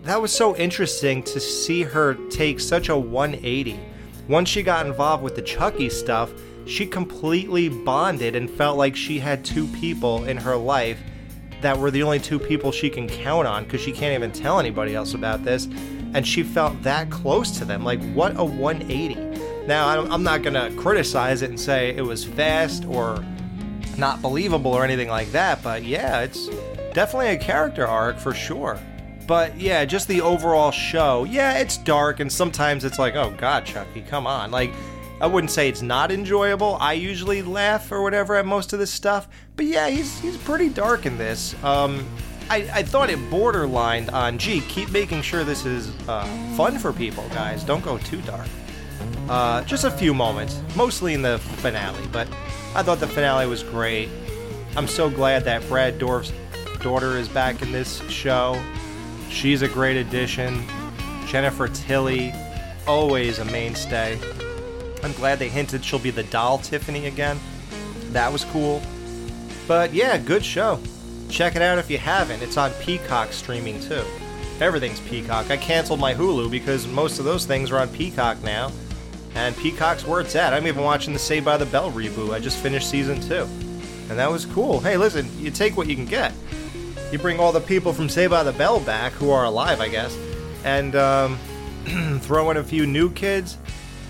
That 0.03 0.21
was 0.21 0.31
so 0.31 0.55
interesting 0.55 1.21
to 1.23 1.39
see 1.39 1.83
her 1.83 2.15
take 2.29 2.59
such 2.59 2.89
a 2.89 2.97
180 2.97 3.79
once 4.27 4.49
she 4.49 4.61
got 4.61 4.85
involved 4.85 5.23
with 5.23 5.35
the 5.35 5.41
Chucky 5.41 5.89
stuff, 5.89 6.31
she 6.65 6.85
completely 6.85 7.69
bonded 7.69 8.35
and 8.35 8.49
felt 8.49 8.77
like 8.77 8.95
she 8.95 9.19
had 9.19 9.45
two 9.45 9.67
people 9.67 10.25
in 10.25 10.35
her 10.35 10.57
life 10.57 10.99
that 11.61 11.77
were 11.77 11.91
the 11.91 12.03
only 12.03 12.19
two 12.19 12.39
people 12.39 12.71
she 12.71 12.89
can 12.89 13.07
count 13.07 13.47
on 13.47 13.63
because 13.63 13.81
she 13.81 13.91
can't 13.91 14.13
even 14.13 14.31
tell 14.31 14.59
anybody 14.59 14.95
else 14.95 15.13
about 15.13 15.43
this. 15.43 15.67
And 16.13 16.25
she 16.25 16.43
felt 16.43 16.81
that 16.83 17.09
close 17.09 17.51
to 17.57 17.65
them. 17.65 17.83
Like, 17.83 18.01
what 18.13 18.37
a 18.37 18.45
180. 18.45 19.15
Now, 19.67 19.89
I'm 19.89 20.23
not 20.23 20.43
going 20.43 20.53
to 20.53 20.71
criticize 20.79 21.41
it 21.41 21.49
and 21.49 21.59
say 21.59 21.89
it 21.95 22.01
was 22.01 22.23
fast 22.23 22.85
or 22.85 23.23
not 23.97 24.21
believable 24.21 24.71
or 24.71 24.83
anything 24.83 25.09
like 25.09 25.31
that, 25.31 25.61
but 25.63 25.83
yeah, 25.83 26.21
it's 26.21 26.47
definitely 26.93 27.29
a 27.29 27.37
character 27.37 27.85
arc 27.85 28.17
for 28.17 28.33
sure. 28.33 28.79
But 29.27 29.59
yeah, 29.59 29.83
just 29.83 30.07
the 30.07 30.21
overall 30.21 30.71
show. 30.71 31.25
Yeah, 31.25 31.57
it's 31.57 31.77
dark 31.77 32.19
and 32.19 32.31
sometimes 32.31 32.85
it's 32.85 32.99
like, 32.99 33.15
oh 33.15 33.31
god, 33.37 33.65
Chucky, 33.65 34.01
come 34.01 34.25
on. 34.25 34.51
Like, 34.51 34.71
I 35.19 35.27
wouldn't 35.27 35.51
say 35.51 35.67
it's 35.67 35.81
not 35.81 36.11
enjoyable. 36.11 36.77
I 36.79 36.93
usually 36.93 37.41
laugh 37.41 37.91
or 37.91 38.03
whatever 38.03 38.35
at 38.35 38.45
most 38.45 38.73
of 38.73 38.79
this 38.79 38.91
stuff. 38.91 39.27
But 39.55 39.65
yeah, 39.65 39.89
he's 39.89 40.19
he's 40.19 40.37
pretty 40.37 40.69
dark 40.69 41.05
in 41.05 41.17
this. 41.17 41.55
Um, 41.63 42.07
I, 42.49 42.69
I 42.73 42.83
thought 42.83 43.09
it 43.09 43.19
borderlined 43.29 44.13
on, 44.13 44.37
gee, 44.37 44.61
keep 44.61 44.89
making 44.91 45.21
sure 45.21 45.43
this 45.43 45.65
is 45.65 45.89
uh, 46.07 46.25
fun 46.55 46.79
for 46.79 46.93
people, 46.93 47.27
guys. 47.29 47.63
Don't 47.63 47.83
go 47.83 47.97
too 47.97 48.21
dark. 48.21 48.47
Uh, 49.27 49.63
just 49.63 49.83
a 49.83 49.91
few 49.91 50.13
moments, 50.13 50.61
mostly 50.75 51.13
in 51.13 51.21
the 51.21 51.39
finale, 51.39 52.07
but 52.11 52.27
I 52.73 52.83
thought 52.83 52.99
the 52.99 53.07
finale 53.07 53.47
was 53.47 53.63
great. 53.63 54.09
I'm 54.77 54.87
so 54.87 55.09
glad 55.09 55.43
that 55.43 55.67
Brad 55.67 55.99
Dourif's 55.99 56.31
daughter 56.81 57.17
is 57.17 57.27
back 57.27 57.61
in 57.61 57.71
this 57.73 58.01
show. 58.09 58.61
She's 59.29 59.61
a 59.61 59.67
great 59.67 59.97
addition. 59.97 60.63
Jennifer 61.25 61.67
Tilly, 61.67 62.33
always 62.87 63.39
a 63.39 63.45
mainstay. 63.45 64.17
I'm 65.03 65.13
glad 65.13 65.39
they 65.39 65.49
hinted 65.49 65.83
she'll 65.83 65.99
be 65.99 66.11
the 66.11 66.23
doll 66.23 66.57
Tiffany 66.57 67.07
again. 67.07 67.39
That 68.11 68.31
was 68.31 68.45
cool. 68.45 68.81
But 69.67 69.93
yeah, 69.93 70.17
good 70.17 70.43
show. 70.43 70.79
Check 71.29 71.55
it 71.55 71.61
out 71.61 71.77
if 71.77 71.89
you 71.89 71.97
haven't. 71.97 72.41
It's 72.41 72.57
on 72.57 72.71
Peacock 72.81 73.33
streaming 73.33 73.79
too. 73.81 74.03
Everything's 74.59 74.99
Peacock. 75.01 75.51
I 75.51 75.57
canceled 75.57 75.99
my 75.99 76.13
Hulu 76.13 76.49
because 76.49 76.87
most 76.87 77.19
of 77.19 77.25
those 77.25 77.45
things 77.45 77.71
are 77.71 77.77
on 77.77 77.89
Peacock 77.89 78.41
now. 78.43 78.71
And 79.35 79.55
Peacock's 79.57 80.05
where 80.05 80.19
it's 80.21 80.35
at. 80.35 80.53
I'm 80.53 80.65
even 80.65 80.83
watching 80.83 81.13
the 81.13 81.19
Saved 81.19 81.45
by 81.45 81.57
the 81.57 81.65
Bell 81.67 81.91
reboot. 81.91 82.33
I 82.33 82.39
just 82.39 82.57
finished 82.57 82.89
season 82.89 83.21
two. 83.21 83.47
And 84.09 84.17
that 84.17 84.31
was 84.31 84.45
cool. 84.45 84.79
Hey, 84.79 84.97
listen, 84.97 85.29
you 85.37 85.51
take 85.51 85.77
what 85.77 85.87
you 85.87 85.95
can 85.95 86.05
get. 86.05 86.33
You 87.11 87.19
bring 87.19 87.39
all 87.39 87.51
the 87.51 87.61
people 87.61 87.93
from 87.93 88.09
Saved 88.09 88.31
by 88.31 88.43
the 88.43 88.53
Bell 88.53 88.79
back, 88.79 89.11
who 89.13 89.29
are 89.29 89.45
alive, 89.45 89.79
I 89.79 89.89
guess, 89.89 90.17
and 90.63 90.95
um, 90.95 91.37
throw 92.21 92.49
in 92.51 92.57
a 92.57 92.63
few 92.63 92.87
new 92.87 93.11
kids. 93.11 93.57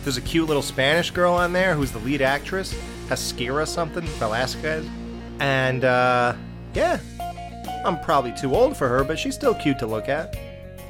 There's 0.07 0.15
a 0.15 0.21
cute 0.21 0.47
little 0.47 0.61
Spanish 0.61 1.11
girl 1.11 1.33
on 1.33 1.51
there 1.51 1.75
who's 1.75 1.91
the 1.91 1.99
lead 1.99 2.21
actress, 2.21 2.73
Hasquira 3.09 3.67
something, 3.67 4.05
Velasquez. 4.05 4.87
And 5.41 5.83
uh, 5.83 6.33
yeah, 6.73 7.01
I'm 7.83 7.99
probably 7.99 8.31
too 8.31 8.55
old 8.55 8.77
for 8.77 8.87
her, 8.87 9.03
but 9.03 9.19
she's 9.19 9.35
still 9.35 9.53
cute 9.53 9.77
to 9.79 9.85
look 9.85 10.07
at. 10.07 10.33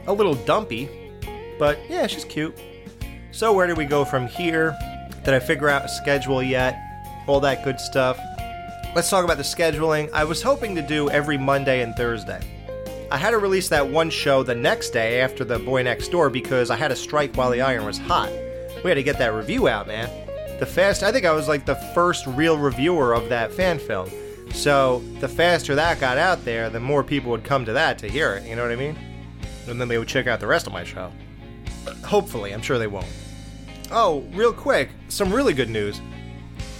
A 0.05 0.13
little 0.13 0.35
dumpy, 0.35 0.87
but 1.57 1.79
yeah, 1.89 2.05
she's 2.05 2.25
cute. 2.25 2.55
So 3.31 3.53
where 3.53 3.65
do 3.65 3.73
we 3.73 3.85
go 3.85 4.05
from 4.05 4.27
here? 4.27 4.77
Did 5.25 5.33
I 5.33 5.39
figure 5.39 5.67
out 5.67 5.85
a 5.85 5.89
schedule 5.89 6.43
yet? 6.43 6.77
All 7.25 7.39
that 7.39 7.63
good 7.63 7.79
stuff. 7.79 8.19
Let's 8.93 9.09
talk 9.09 9.25
about 9.25 9.37
the 9.37 9.43
scheduling. 9.43 10.11
I 10.13 10.25
was 10.25 10.43
hoping 10.43 10.75
to 10.75 10.83
do 10.83 11.09
every 11.09 11.39
Monday 11.39 11.81
and 11.81 11.95
Thursday. 11.95 12.41
I 13.09 13.17
had 13.17 13.31
to 13.31 13.39
release 13.39 13.67
that 13.69 13.89
one 13.89 14.11
show 14.11 14.43
the 14.43 14.53
next 14.53 14.91
day 14.91 15.21
after 15.21 15.43
the 15.43 15.57
Boy 15.57 15.81
Next 15.81 16.09
Door 16.09 16.29
because 16.29 16.69
I 16.69 16.75
had 16.75 16.89
to 16.89 16.95
strike 16.95 17.35
while 17.35 17.49
the 17.49 17.61
iron 17.61 17.83
was 17.83 17.97
hot. 17.97 18.29
We 18.87 18.91
had 18.91 18.95
to 18.95 19.03
get 19.03 19.17
that 19.17 19.33
review 19.33 19.67
out, 19.67 19.85
man. 19.85 20.09
The 20.59 20.65
fast, 20.65 21.03
I 21.03 21.11
think 21.11 21.25
I 21.25 21.33
was 21.33 21.49
like 21.49 21.65
the 21.65 21.75
first 21.93 22.25
real 22.25 22.57
reviewer 22.57 23.11
of 23.11 23.27
that 23.27 23.51
fan 23.51 23.79
film. 23.79 24.09
So 24.53 24.99
the 25.19 25.27
faster 25.27 25.75
that 25.75 25.99
got 25.99 26.17
out 26.17 26.45
there, 26.45 26.69
the 26.69 26.79
more 26.79 27.03
people 27.03 27.31
would 27.31 27.43
come 27.43 27.65
to 27.65 27.73
that 27.73 27.97
to 27.97 28.07
hear 28.07 28.35
it. 28.35 28.47
You 28.47 28.55
know 28.55 28.61
what 28.61 28.71
I 28.71 28.77
mean? 28.77 28.97
And 29.67 29.81
then 29.81 29.89
they 29.89 29.97
would 29.97 30.07
check 30.07 30.25
out 30.25 30.39
the 30.39 30.47
rest 30.47 30.67
of 30.67 30.71
my 30.71 30.85
show. 30.85 31.11
Hopefully, 32.05 32.53
I'm 32.53 32.61
sure 32.61 32.79
they 32.79 32.87
won't. 32.87 33.07
Oh, 33.91 34.21
real 34.31 34.53
quick, 34.53 34.91
some 35.09 35.33
really 35.33 35.53
good 35.53 35.69
news. 35.69 35.99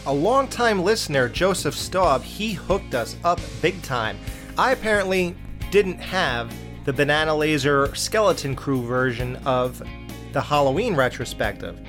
A 0.06 0.14
longtime 0.14 0.82
listener, 0.82 1.28
Joseph 1.28 1.76
Staub, 1.76 2.24
he 2.24 2.54
hooked 2.54 2.96
us 2.96 3.18
up 3.26 3.42
big 3.62 3.82
time. 3.82 4.18
I 4.58 4.72
apparently 4.72 5.36
didn't 5.72 6.00
have 6.00 6.56
the 6.86 6.94
Banana 6.94 7.36
Laser 7.36 7.94
Skeleton 7.96 8.56
Crew 8.56 8.82
version 8.82 9.36
of 9.46 9.84
the 10.34 10.42
Halloween 10.42 10.96
retrospective. 10.96 11.80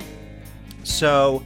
So 0.83 1.43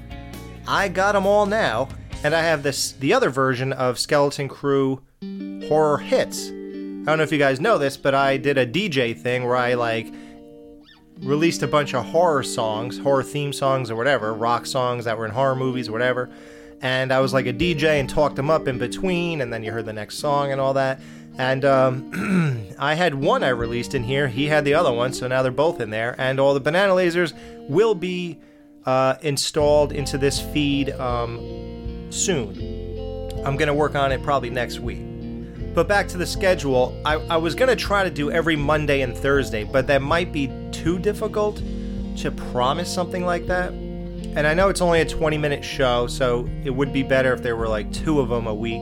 I 0.68 0.88
got 0.88 1.14
them 1.14 1.26
all 1.26 1.46
now, 1.46 1.90
and 2.24 2.34
I 2.36 2.42
have 2.42 2.64
this 2.64 2.94
the 2.94 3.14
other 3.14 3.30
version 3.30 3.74
of 3.74 4.00
Skeleton 4.00 4.48
Crew 4.48 5.02
horror 5.68 5.98
hits. 5.98 6.48
I 6.48 7.08
don't 7.08 7.18
know 7.18 7.24
if 7.24 7.32
you 7.32 7.38
guys 7.38 7.60
know 7.60 7.78
this, 7.78 7.98
but 7.98 8.16
I 8.16 8.38
did 8.38 8.58
a 8.58 8.66
DJ 8.66 9.18
thing 9.18 9.46
where 9.46 9.58
I 9.58 9.74
like 9.74 10.14
released 11.20 11.62
a 11.64 11.68
bunch 11.68 11.94
of 11.94 12.06
horror 12.06 12.44
songs, 12.44 12.98
horror 12.98 13.24
theme 13.24 13.54
songs 13.54 13.92
or 13.92 13.96
whatever, 13.96 14.34
rock 14.34 14.66
songs 14.66 15.06
that 15.06 15.18
were 15.18 15.26
in 15.26 15.32
horror 15.32 15.56
movies 15.56 15.90
or 15.90 15.92
whatever. 15.92 16.30
And 16.82 17.14
I 17.14 17.20
was 17.20 17.34
like 17.34 17.46
a 17.46 17.54
DJ 17.54 18.00
and 18.00 18.10
talked 18.10 18.36
them 18.36 18.50
up 18.50 18.68
in 18.68 18.78
between, 18.78 19.42
and 19.42 19.52
then 19.54 19.64
you 19.64 19.72
heard 19.72 19.86
the 19.86 19.94
next 19.94 20.18
song 20.18 20.52
and 20.52 20.60
all 20.60 20.74
that. 20.74 21.00
And 21.38 21.66
um, 21.66 22.76
I 22.80 22.94
had 22.94 23.16
one 23.16 23.44
I 23.44 23.50
released 23.50 23.96
in 23.96 24.04
here. 24.04 24.28
He 24.28 24.48
had 24.48 24.66
the 24.66 24.74
other 24.76 24.92
one, 24.92 25.14
so 25.14 25.28
now 25.28 25.42
they're 25.42 25.52
both 25.52 25.82
in 25.82 25.90
there. 25.90 26.16
And 26.18 26.40
all 26.40 26.54
the 26.54 26.60
banana 26.60 26.94
lasers 26.94 27.34
will 27.70 27.96
be 27.96 28.40
uh, 28.86 29.16
installed 29.22 29.92
into 29.92 30.18
this 30.18 30.40
feed 30.40 30.92
um, 30.92 32.12
soon. 32.12 32.52
I'm 33.46 33.58
going 33.58 33.68
to 33.68 33.74
work 33.74 33.96
on 33.96 34.12
it 34.12 34.22
probably 34.24 34.50
next 34.50 34.80
week. 34.80 35.02
But 35.74 35.88
back 35.88 36.08
to 36.10 36.18
the 36.18 36.26
schedule, 36.26 36.96
I, 37.04 37.16
I 37.16 37.38
was 37.38 37.56
going 37.56 37.70
to 37.70 37.76
try 37.76 38.04
to 38.04 38.12
do 38.12 38.30
every 38.30 38.56
Monday 38.56 39.02
and 39.02 39.18
Thursday, 39.18 39.64
but 39.64 39.88
that 39.88 40.04
might 40.04 40.32
be 40.32 40.52
too 40.72 41.00
difficult 41.00 41.62
to 42.18 42.32
promise 42.32 42.94
something 42.94 43.26
like 43.26 43.48
that. 43.48 43.72
And 43.72 44.46
I 44.46 44.54
know 44.54 44.70
it's 44.70 44.82
only 44.82 45.02
a 45.02 45.06
20 45.06 45.38
minute 45.38 45.66
show, 45.66 46.06
so 46.06 46.48
it 46.64 46.70
would 46.70 46.94
be 46.94 47.02
better 47.02 47.34
if 47.34 47.42
there 47.42 47.56
were 47.56 47.68
like 47.68 47.92
two 47.92 48.20
of 48.20 48.30
them 48.30 48.46
a 48.46 48.54
week. 48.54 48.82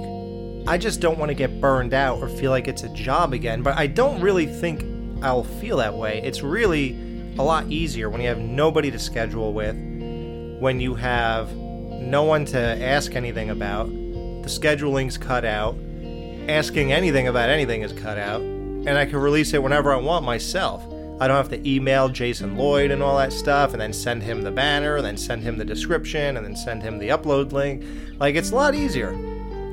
I 0.68 0.78
just 0.78 1.00
don't 1.00 1.18
want 1.18 1.30
to 1.30 1.36
get 1.36 1.60
burned 1.60 1.94
out 1.94 2.20
or 2.20 2.30
feel 2.30 2.52
like 2.52 2.68
it's 2.68 2.84
a 2.84 2.90
job 2.90 3.34
again, 3.34 3.64
but 3.64 3.78
I 3.78 3.88
don't 3.88 4.22
really 4.22 4.46
think 4.46 4.86
I'll 5.24 5.44
feel 5.44 5.78
that 5.78 5.96
way. 5.96 6.22
It's 6.24 6.42
really 6.44 6.92
a 7.38 7.44
lot 7.44 7.70
easier 7.72 8.10
when 8.10 8.22
you 8.22 8.28
have 8.28 8.40
nobody 8.40 8.92
to 8.92 9.00
schedule 9.00 9.54
with, 9.54 9.76
when 10.60 10.80
you 10.80 10.96
have 10.96 11.54
no 11.56 12.24
one 12.24 12.46
to 12.46 12.58
ask 12.58 13.16
anything 13.16 13.50
about, 13.50 13.88
the 14.44 14.50
scheduling's 14.50 15.18
cut 15.18 15.46
out, 15.46 15.76
asking 16.48 16.92
anything 16.92 17.28
about 17.28 17.50
anything 17.50 17.82
is 17.82 17.94
cut 17.94 18.18
out, 18.18 18.42
and 18.42 18.90
I 18.90 19.06
can 19.06 19.18
release 19.18 19.54
it 19.54 19.62
whenever 19.64 19.94
I 19.94 19.98
want 19.98 20.26
myself. 20.26 20.84
I 21.20 21.28
don't 21.28 21.38
have 21.38 21.50
to 21.50 21.70
email 21.70 22.10
Jason 22.10 22.58
Lloyd 22.58 22.90
and 22.90 23.04
all 23.04 23.18
that 23.18 23.32
stuff, 23.32 23.74
and 23.74 23.82
then 23.82 23.94
send 23.94 24.24
him 24.24 24.42
the 24.42 24.52
banner, 24.52 24.98
and 24.98 25.06
then 25.06 25.18
send 25.18 25.44
him 25.44 25.58
the 25.58 25.66
description, 25.66 26.38
and 26.38 26.46
then 26.46 26.56
send 26.56 26.82
him 26.82 26.98
the 26.98 27.10
upload 27.10 27.52
link. 27.52 27.84
Like, 28.20 28.36
it's 28.36 28.52
a 28.52 28.56
lot 28.56 28.74
easier. 28.74 29.16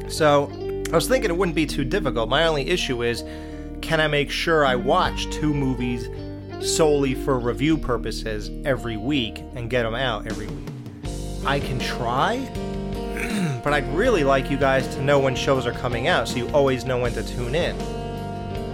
So, 0.09 0.51
I 0.91 0.95
was 0.95 1.07
thinking 1.07 1.31
it 1.31 1.37
wouldn't 1.37 1.55
be 1.55 1.67
too 1.67 1.85
difficult. 1.85 2.31
My 2.31 2.47
only 2.47 2.67
issue 2.71 3.03
is 3.03 3.23
can 3.83 4.01
I 4.01 4.09
make 4.09 4.31
sure 4.31 4.65
I 4.65 4.75
watch 4.75 5.31
two 5.31 5.53
movies 5.53 6.09
solely 6.67 7.15
for 7.15 7.39
review 7.39 7.77
purposes 7.77 8.51
every 8.65 8.97
week 8.97 9.43
and 9.55 9.69
get 9.69 9.83
them 9.83 9.95
out 9.95 10.27
every 10.27 10.47
week? 10.47 10.69
I 11.45 11.61
can 11.61 11.79
try, 11.79 12.39
but 13.65 13.75
I'd 13.75 13.87
really 13.95 14.25
like 14.25 14.51
you 14.51 14.57
guys 14.57 14.89
to 14.95 15.03
know 15.03 15.19
when 15.19 15.37
shows 15.37 15.67
are 15.67 15.73
coming 15.73 16.09
out 16.09 16.27
so 16.27 16.37
you 16.37 16.49
always 16.51 16.87
know 16.87 17.01
when 17.01 17.13
to 17.13 17.23
tune 17.23 17.55
in. 17.55 17.79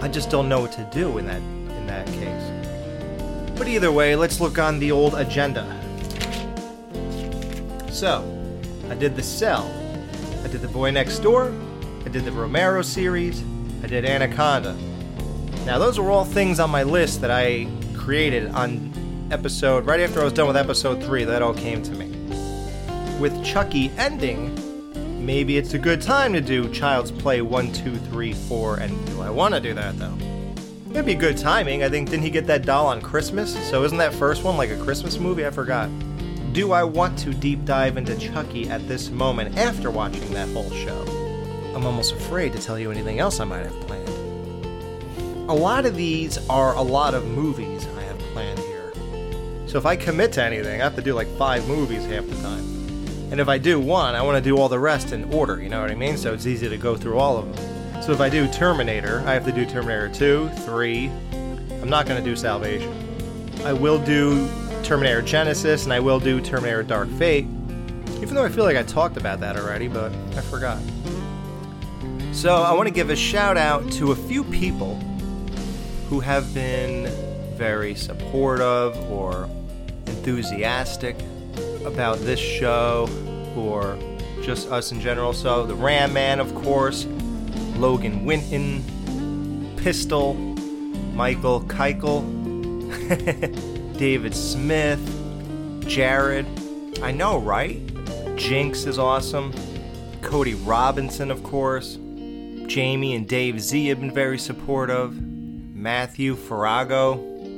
I 0.01 0.07
just 0.07 0.29
don't 0.29 0.47
know 0.47 0.61
what 0.61 0.71
to 0.73 0.89
do 0.93 1.17
in 1.17 1.25
that 1.25 1.41
in 1.41 1.85
that 1.87 2.07
case. 2.07 3.57
But 3.57 3.67
either 3.67 3.91
way, 3.91 4.15
let's 4.15 4.39
look 4.39 4.57
on 4.57 4.79
the 4.79 4.91
old 4.91 5.15
agenda. 5.15 5.65
So, 7.91 8.23
I 8.89 8.95
did 8.95 9.17
The 9.17 9.23
Cell, 9.23 9.65
I 10.43 10.47
did 10.47 10.61
The 10.61 10.67
Boy 10.67 10.91
Next 10.91 11.19
Door, 11.19 11.53
did 12.15 12.23
the 12.23 12.31
Romero 12.31 12.81
series, 12.81 13.43
I 13.83 13.87
did 13.87 14.05
Anaconda. 14.05 14.73
Now, 15.65 15.77
those 15.77 15.99
were 15.99 16.09
all 16.09 16.23
things 16.23 16.61
on 16.61 16.69
my 16.69 16.83
list 16.83 17.19
that 17.19 17.29
I 17.29 17.67
created 17.93 18.47
on 18.51 19.27
episode, 19.31 19.85
right 19.85 19.99
after 19.99 20.21
I 20.21 20.23
was 20.23 20.31
done 20.31 20.47
with 20.47 20.55
episode 20.55 21.03
3, 21.03 21.25
that 21.25 21.41
all 21.41 21.53
came 21.53 21.83
to 21.83 21.91
me. 21.91 22.07
With 23.19 23.43
Chucky 23.43 23.91
ending, 23.97 24.55
maybe 25.25 25.57
it's 25.57 25.73
a 25.73 25.77
good 25.77 26.01
time 26.01 26.31
to 26.31 26.39
do 26.39 26.71
Child's 26.71 27.11
Play 27.11 27.41
1, 27.41 27.73
2, 27.73 27.97
3, 27.97 28.31
4, 28.31 28.77
and 28.77 29.07
do 29.07 29.21
I 29.21 29.29
want 29.29 29.53
to 29.55 29.59
do 29.59 29.73
that 29.73 29.99
though? 29.99 30.17
It'd 30.91 31.05
be 31.05 31.15
good 31.15 31.35
timing. 31.35 31.83
I 31.83 31.89
think, 31.89 32.11
didn't 32.11 32.23
he 32.23 32.29
get 32.29 32.47
that 32.47 32.65
doll 32.65 32.87
on 32.87 33.01
Christmas? 33.01 33.53
So 33.69 33.83
isn't 33.83 33.97
that 33.97 34.13
first 34.13 34.45
one 34.45 34.55
like 34.55 34.69
a 34.69 34.81
Christmas 34.81 35.19
movie? 35.19 35.45
I 35.45 35.49
forgot. 35.49 35.89
Do 36.53 36.71
I 36.71 36.85
want 36.85 37.19
to 37.19 37.33
deep 37.33 37.65
dive 37.65 37.97
into 37.97 38.15
Chucky 38.17 38.69
at 38.69 38.87
this 38.87 39.09
moment 39.09 39.57
after 39.57 39.91
watching 39.91 40.33
that 40.33 40.47
whole 40.53 40.71
show? 40.71 41.14
I'm 41.75 41.85
almost 41.85 42.13
afraid 42.13 42.53
to 42.53 42.59
tell 42.59 42.79
you 42.79 42.89
anything 42.89 43.19
else 43.19 43.41
I 43.41 43.43
might 43.43 43.65
have 43.65 43.79
planned. 43.81 44.07
A 45.49 45.53
lot 45.53 45.85
of 45.85 45.97
these 45.97 46.37
are 46.49 46.73
a 46.73 46.81
lot 46.81 47.13
of 47.13 47.25
movies 47.25 47.85
I 47.97 48.03
have 48.03 48.17
planned 48.33 48.59
here. 48.59 48.93
So 49.67 49.77
if 49.77 49.85
I 49.85 49.97
commit 49.97 50.31
to 50.33 50.43
anything, 50.43 50.79
I 50.79 50.83
have 50.85 50.95
to 50.95 51.01
do 51.01 51.13
like 51.13 51.27
five 51.37 51.67
movies 51.67 52.05
half 52.05 52.25
the 52.27 52.35
time. 52.41 52.63
And 53.29 53.41
if 53.41 53.49
I 53.49 53.57
do 53.57 53.77
one, 53.77 54.15
I 54.15 54.21
want 54.21 54.41
to 54.41 54.49
do 54.49 54.57
all 54.57 54.69
the 54.69 54.79
rest 54.79 55.11
in 55.11 55.33
order, 55.33 55.61
you 55.61 55.67
know 55.67 55.81
what 55.81 55.91
I 55.91 55.95
mean? 55.95 56.15
So 56.15 56.33
it's 56.33 56.47
easy 56.47 56.69
to 56.69 56.77
go 56.77 56.95
through 56.95 57.19
all 57.19 57.37
of 57.37 57.53
them. 57.53 58.01
So 58.01 58.13
if 58.13 58.21
I 58.21 58.29
do 58.29 58.47
Terminator, 58.53 59.21
I 59.25 59.33
have 59.33 59.43
to 59.43 59.51
do 59.51 59.65
Terminator 59.65 60.07
2, 60.07 60.47
3. 60.49 61.07
I'm 61.81 61.89
not 61.89 62.05
going 62.05 62.23
to 62.23 62.27
do 62.27 62.37
Salvation. 62.37 62.93
I 63.65 63.73
will 63.73 63.99
do 63.99 64.47
Terminator 64.83 65.21
Genisys, 65.21 65.83
and 65.83 65.91
I 65.91 65.99
will 65.99 66.21
do 66.21 66.39
Terminator 66.39 66.83
Dark 66.83 67.09
Fate. 67.17 67.47
Even 68.21 68.33
though 68.33 68.45
I 68.45 68.49
feel 68.49 68.63
like 68.63 68.77
I 68.77 68.83
talked 68.83 69.17
about 69.17 69.41
that 69.41 69.57
already, 69.57 69.89
but 69.89 70.13
I 70.37 70.41
forgot. 70.41 70.79
So 72.35 72.53
I 72.53 72.73
want 72.73 72.87
to 72.87 72.93
give 72.93 73.09
a 73.09 73.15
shout 73.15 73.55
out 73.55 73.89
to 73.93 74.11
a 74.11 74.15
few 74.15 74.43
people 74.43 74.95
who 76.09 76.19
have 76.19 76.53
been 76.53 77.05
very 77.55 77.95
supportive 77.95 78.95
or 79.09 79.49
enthusiastic 80.05 81.15
about 81.85 82.19
this 82.19 82.39
show 82.39 83.09
or 83.55 83.97
just 84.43 84.69
us 84.69 84.91
in 84.91 84.99
general. 84.99 85.31
So 85.31 85.65
the 85.65 85.75
Ram 85.75 86.11
Man, 86.11 86.41
of 86.41 86.53
course, 86.55 87.05
Logan 87.77 88.25
Winton, 88.25 88.83
Pistol, 89.77 90.33
Michael 90.33 91.61
Keichel, 91.61 92.21
David 93.97 94.35
Smith, 94.35 94.99
Jared. 95.87 96.45
I 97.01 97.11
know, 97.11 97.39
right? 97.39 97.79
Jinx 98.35 98.83
is 98.83 98.99
awesome. 98.99 99.53
Cody 100.21 100.53
Robinson, 100.53 101.31
of 101.31 101.41
course. 101.41 101.97
Jamie 102.67 103.15
and 103.15 103.27
Dave 103.27 103.59
Z 103.59 103.87
have 103.87 103.99
been 103.99 104.13
very 104.13 104.37
supportive. 104.37 105.21
Matthew 105.21 106.35
Farrago. 106.35 107.17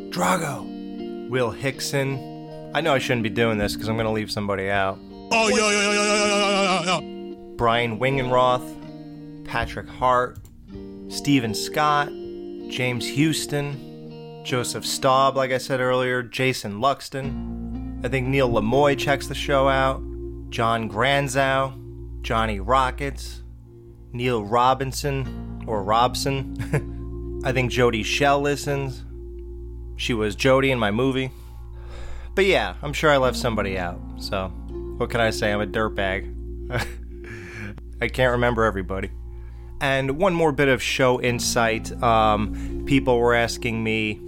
Drago. 0.09 1.29
Will 1.29 1.51
Hickson. 1.51 2.71
I 2.73 2.81
know 2.81 2.93
I 2.93 2.99
shouldn't 2.99 3.23
be 3.23 3.29
doing 3.29 3.57
this 3.57 3.73
because 3.73 3.89
I'm 3.89 3.95
going 3.95 4.07
to 4.07 4.11
leave 4.11 4.31
somebody 4.31 4.69
out. 4.69 4.97
Oh, 5.31 5.49
yo, 5.49 5.69
yo, 5.69 5.81
yo, 5.81 5.91
yo, 5.91 6.03
yo, 6.03 6.15
yo, 6.15 6.27
yo, 6.27 6.99
yo, 6.99 6.99
yo. 6.99 7.55
Brian 7.57 7.99
Wingenroth. 7.99 8.77
Patrick 9.47 9.87
Hart, 9.87 10.39
Stephen 11.07 11.53
Scott, 11.55 12.09
James 12.69 13.07
Houston, 13.07 14.43
Joseph 14.43 14.85
Staub, 14.85 15.37
like 15.37 15.51
I 15.51 15.57
said 15.57 15.79
earlier, 15.79 16.21
Jason 16.21 16.79
Luxton. 16.79 18.05
I 18.05 18.09
think 18.09 18.27
Neil 18.27 18.49
Lemoy 18.49 18.97
checks 18.99 19.27
the 19.27 19.33
show 19.33 19.69
out, 19.69 20.01
John 20.49 20.89
Granzow, 20.89 21.73
Johnny 22.21 22.59
Rockets, 22.59 23.41
Neil 24.13 24.43
Robinson, 24.43 25.63
or 25.67 25.83
Robson. 25.83 27.41
I 27.45 27.51
think 27.51 27.71
Jody 27.71 28.03
Shell 28.03 28.41
listens. 28.41 29.03
She 29.95 30.13
was 30.13 30.35
Jody 30.35 30.71
in 30.71 30.79
my 30.79 30.91
movie. 30.91 31.31
But 32.35 32.45
yeah, 32.45 32.75
I'm 32.81 32.93
sure 32.93 33.09
I 33.09 33.17
left 33.17 33.37
somebody 33.37 33.77
out. 33.77 33.99
So, 34.19 34.49
what 34.97 35.09
can 35.09 35.21
I 35.21 35.31
say? 35.31 35.51
I'm 35.51 35.61
a 35.61 35.67
dirtbag. 35.67 36.33
I 38.01 38.07
can't 38.07 38.33
remember 38.33 38.63
everybody. 38.63 39.09
And 39.81 40.17
one 40.17 40.33
more 40.33 40.51
bit 40.51 40.67
of 40.67 40.81
show 40.81 41.21
insight. 41.21 41.91
Um, 42.01 42.83
people 42.85 43.17
were 43.17 43.33
asking 43.33 43.83
me 43.83 44.21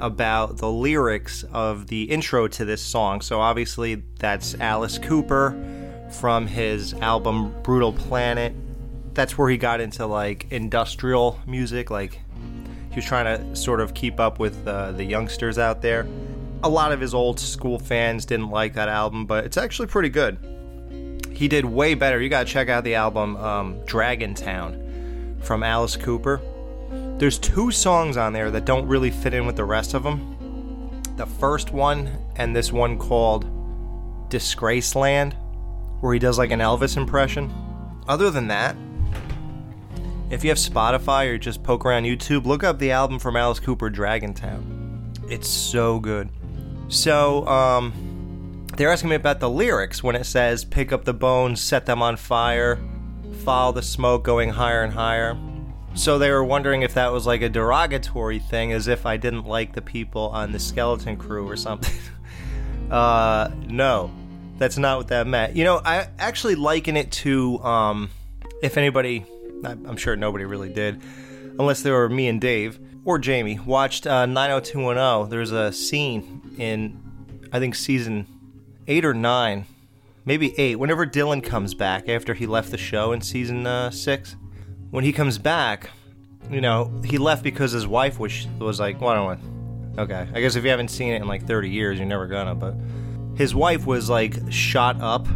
about 0.00 0.58
the 0.58 0.70
lyrics 0.70 1.44
of 1.52 1.86
the 1.86 2.04
intro 2.04 2.48
to 2.48 2.64
this 2.64 2.82
song. 2.82 3.20
So 3.20 3.40
obviously, 3.40 4.02
that's 4.18 4.54
Alice 4.56 4.98
Cooper 4.98 5.56
from 6.10 6.46
his 6.46 6.94
album 6.94 7.54
Brutal 7.62 7.92
Planet. 7.92 8.54
That's 9.16 9.38
where 9.38 9.48
he 9.48 9.56
got 9.56 9.80
into 9.80 10.04
like 10.04 10.46
industrial 10.52 11.40
music. 11.46 11.90
Like 11.90 12.20
He 12.90 12.96
was 12.96 13.06
trying 13.06 13.24
to 13.24 13.56
sort 13.56 13.80
of 13.80 13.94
keep 13.94 14.20
up 14.20 14.38
with 14.38 14.68
uh, 14.68 14.92
the 14.92 15.04
youngsters 15.04 15.58
out 15.58 15.80
there. 15.80 16.06
A 16.62 16.68
lot 16.68 16.92
of 16.92 17.00
his 17.00 17.14
old 17.14 17.40
school 17.40 17.78
fans 17.78 18.26
didn't 18.26 18.50
like 18.50 18.74
that 18.74 18.90
album, 18.90 19.24
but 19.24 19.46
it's 19.46 19.56
actually 19.56 19.88
pretty 19.88 20.10
good. 20.10 20.36
He 21.32 21.48
did 21.48 21.64
way 21.64 21.94
better. 21.94 22.20
You 22.20 22.28
gotta 22.28 22.44
check 22.44 22.68
out 22.68 22.84
the 22.84 22.94
album 22.94 23.36
um, 23.36 23.80
Dragontown 23.86 25.42
from 25.42 25.62
Alice 25.62 25.96
Cooper. 25.96 26.42
There's 27.16 27.38
two 27.38 27.70
songs 27.70 28.18
on 28.18 28.34
there 28.34 28.50
that 28.50 28.66
don't 28.66 28.86
really 28.86 29.10
fit 29.10 29.32
in 29.32 29.46
with 29.46 29.56
the 29.56 29.64
rest 29.64 29.94
of 29.94 30.02
them. 30.02 31.00
The 31.16 31.24
first 31.26 31.72
one 31.72 32.10
and 32.36 32.54
this 32.54 32.70
one 32.70 32.98
called 32.98 33.46
Disgraceland, 34.28 35.32
where 36.02 36.12
he 36.12 36.18
does 36.18 36.36
like 36.36 36.50
an 36.50 36.60
Elvis 36.60 36.98
impression. 36.98 37.50
Other 38.08 38.30
than 38.30 38.48
that, 38.48 38.76
if 40.30 40.42
you 40.42 40.50
have 40.50 40.58
Spotify 40.58 41.26
or 41.28 41.38
just 41.38 41.62
poke 41.62 41.84
around 41.84 42.04
YouTube, 42.04 42.46
look 42.46 42.64
up 42.64 42.78
the 42.78 42.90
album 42.90 43.18
from 43.18 43.36
Alice 43.36 43.60
Cooper, 43.60 43.90
Dragontown. 43.90 45.30
It's 45.30 45.48
so 45.48 46.00
good. 46.00 46.28
So, 46.88 47.46
um, 47.46 48.66
they're 48.76 48.90
asking 48.90 49.10
me 49.10 49.16
about 49.16 49.40
the 49.40 49.48
lyrics 49.48 50.02
when 50.02 50.16
it 50.16 50.24
says, 50.24 50.64
pick 50.64 50.92
up 50.92 51.04
the 51.04 51.14
bones, 51.14 51.60
set 51.60 51.86
them 51.86 52.02
on 52.02 52.16
fire, 52.16 52.78
follow 53.44 53.72
the 53.72 53.82
smoke 53.82 54.24
going 54.24 54.50
higher 54.50 54.82
and 54.82 54.92
higher. 54.92 55.36
So 55.94 56.18
they 56.18 56.30
were 56.30 56.44
wondering 56.44 56.82
if 56.82 56.92
that 56.94 57.10
was 57.10 57.26
like 57.26 57.40
a 57.40 57.48
derogatory 57.48 58.38
thing, 58.38 58.72
as 58.72 58.86
if 58.86 59.06
I 59.06 59.16
didn't 59.16 59.46
like 59.46 59.72
the 59.72 59.80
people 59.80 60.28
on 60.28 60.52
the 60.52 60.58
skeleton 60.58 61.16
crew 61.16 61.48
or 61.48 61.56
something. 61.56 61.94
uh, 62.90 63.50
no, 63.66 64.10
that's 64.58 64.76
not 64.76 64.98
what 64.98 65.08
that 65.08 65.26
meant. 65.26 65.56
You 65.56 65.64
know, 65.64 65.80
I 65.84 66.08
actually 66.18 66.54
liken 66.54 66.96
it 66.98 67.10
to, 67.12 67.58
um, 67.60 68.10
if 68.62 68.76
anybody, 68.76 69.24
I'm 69.64 69.96
sure 69.96 70.16
nobody 70.16 70.44
really 70.44 70.72
did, 70.72 71.00
unless 71.58 71.82
they 71.82 71.90
were 71.90 72.08
me 72.08 72.28
and 72.28 72.40
Dave 72.40 72.78
or 73.04 73.18
Jamie, 73.18 73.58
watched 73.58 74.06
uh, 74.06 74.26
90210. 74.26 75.30
There's 75.30 75.52
a 75.52 75.72
scene 75.72 76.54
in, 76.58 77.00
I 77.52 77.58
think, 77.58 77.74
season 77.74 78.26
eight 78.88 79.04
or 79.04 79.14
nine, 79.14 79.66
maybe 80.24 80.58
eight, 80.58 80.76
whenever 80.76 81.06
Dylan 81.06 81.42
comes 81.42 81.74
back 81.74 82.08
after 82.08 82.34
he 82.34 82.46
left 82.46 82.70
the 82.70 82.78
show 82.78 83.12
in 83.12 83.20
season 83.20 83.66
uh, 83.66 83.90
six. 83.90 84.36
When 84.90 85.04
he 85.04 85.12
comes 85.12 85.38
back, 85.38 85.90
you 86.50 86.60
know, 86.60 86.92
he 87.04 87.18
left 87.18 87.42
because 87.42 87.72
his 87.72 87.86
wife 87.86 88.18
was 88.18 88.46
was 88.58 88.78
like, 88.78 89.00
well, 89.00 89.10
I 89.10 89.14
don't 89.14 89.24
want. 89.24 89.98
Okay, 89.98 90.28
I 90.34 90.40
guess 90.40 90.56
if 90.56 90.64
you 90.64 90.70
haven't 90.70 90.88
seen 90.88 91.12
it 91.12 91.22
in 91.22 91.28
like 91.28 91.46
30 91.46 91.70
years, 91.70 91.98
you're 91.98 92.06
never 92.06 92.26
gonna. 92.26 92.54
But 92.54 92.74
his 93.36 93.54
wife 93.54 93.86
was 93.86 94.10
like 94.10 94.36
shot 94.50 95.00
up. 95.00 95.26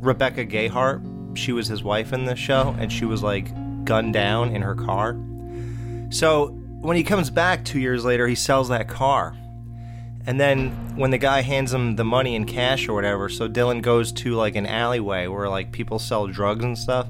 Rebecca 0.00 0.46
Gayhart, 0.46 1.02
she 1.38 1.52
was 1.52 1.68
his 1.68 1.82
wife 1.82 2.12
in 2.12 2.24
the 2.24 2.36
show, 2.36 2.74
and 2.78 2.92
she 2.92 3.04
was 3.04 3.22
like 3.22 3.52
gunned 3.84 4.12
down 4.12 4.54
in 4.54 4.62
her 4.62 4.74
car. 4.74 5.16
So 6.10 6.48
when 6.80 6.96
he 6.96 7.02
comes 7.02 7.30
back 7.30 7.64
two 7.64 7.80
years 7.80 8.04
later, 8.04 8.26
he 8.26 8.34
sells 8.34 8.68
that 8.68 8.88
car. 8.88 9.36
And 10.26 10.38
then 10.38 10.70
when 10.96 11.10
the 11.10 11.18
guy 11.18 11.40
hands 11.40 11.72
him 11.72 11.96
the 11.96 12.04
money 12.04 12.34
in 12.34 12.44
cash 12.44 12.86
or 12.86 12.92
whatever, 12.92 13.28
so 13.28 13.48
Dylan 13.48 13.80
goes 13.80 14.12
to 14.12 14.34
like 14.34 14.56
an 14.56 14.66
alleyway 14.66 15.26
where 15.26 15.48
like 15.48 15.72
people 15.72 15.98
sell 15.98 16.26
drugs 16.26 16.64
and 16.64 16.76
stuff. 16.76 17.08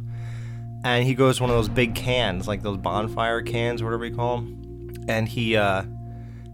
And 0.84 1.04
he 1.04 1.14
goes 1.14 1.40
one 1.40 1.50
of 1.50 1.56
those 1.56 1.68
big 1.68 1.96
cans, 1.96 2.46
like 2.46 2.62
those 2.62 2.76
bonfire 2.76 3.42
cans, 3.42 3.82
whatever 3.82 4.04
you 4.06 4.14
call 4.14 4.36
them. 4.36 5.04
And 5.08 5.28
he 5.28 5.56
uh 5.56 5.82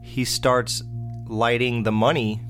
he 0.02 0.24
starts 0.24 0.82
lighting 1.26 1.82
the 1.82 1.92
money 1.92 2.40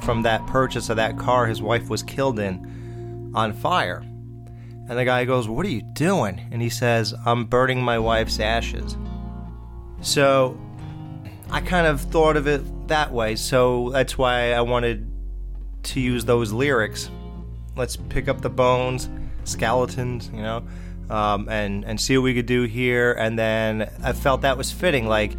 from 0.00 0.22
that 0.22 0.46
purchase 0.46 0.90
of 0.90 0.96
that 0.96 1.16
car 1.18 1.46
his 1.46 1.62
wife 1.62 1.88
was 1.88 2.02
killed 2.02 2.38
in 2.38 3.32
on 3.34 3.52
fire. 3.52 4.04
And 4.88 4.98
the 4.98 5.04
guy 5.04 5.24
goes, 5.24 5.48
"What 5.48 5.64
are 5.64 5.70
you 5.70 5.82
doing?" 5.82 6.40
And 6.50 6.60
he 6.60 6.68
says, 6.68 7.14
"I'm 7.24 7.44
burning 7.46 7.82
my 7.82 7.98
wife's 7.98 8.40
ashes." 8.40 8.96
So 10.00 10.56
I 11.50 11.60
kind 11.60 11.86
of 11.86 12.00
thought 12.00 12.36
of 12.36 12.46
it 12.46 12.88
that 12.88 13.12
way, 13.12 13.36
so 13.36 13.90
that's 13.90 14.18
why 14.18 14.52
I 14.52 14.60
wanted 14.62 15.08
to 15.84 16.00
use 16.00 16.24
those 16.24 16.52
lyrics. 16.52 17.10
Let's 17.76 17.96
pick 17.96 18.28
up 18.28 18.40
the 18.40 18.50
bones, 18.50 19.08
skeletons, 19.44 20.30
you 20.32 20.42
know, 20.42 20.64
um, 21.10 21.48
and 21.48 21.84
and 21.84 22.00
see 22.00 22.16
what 22.16 22.24
we 22.24 22.34
could 22.34 22.46
do 22.46 22.64
here. 22.64 23.12
And 23.12 23.38
then 23.38 23.90
I 24.02 24.12
felt 24.12 24.42
that 24.42 24.56
was 24.56 24.72
fitting. 24.72 25.06
Like 25.06 25.36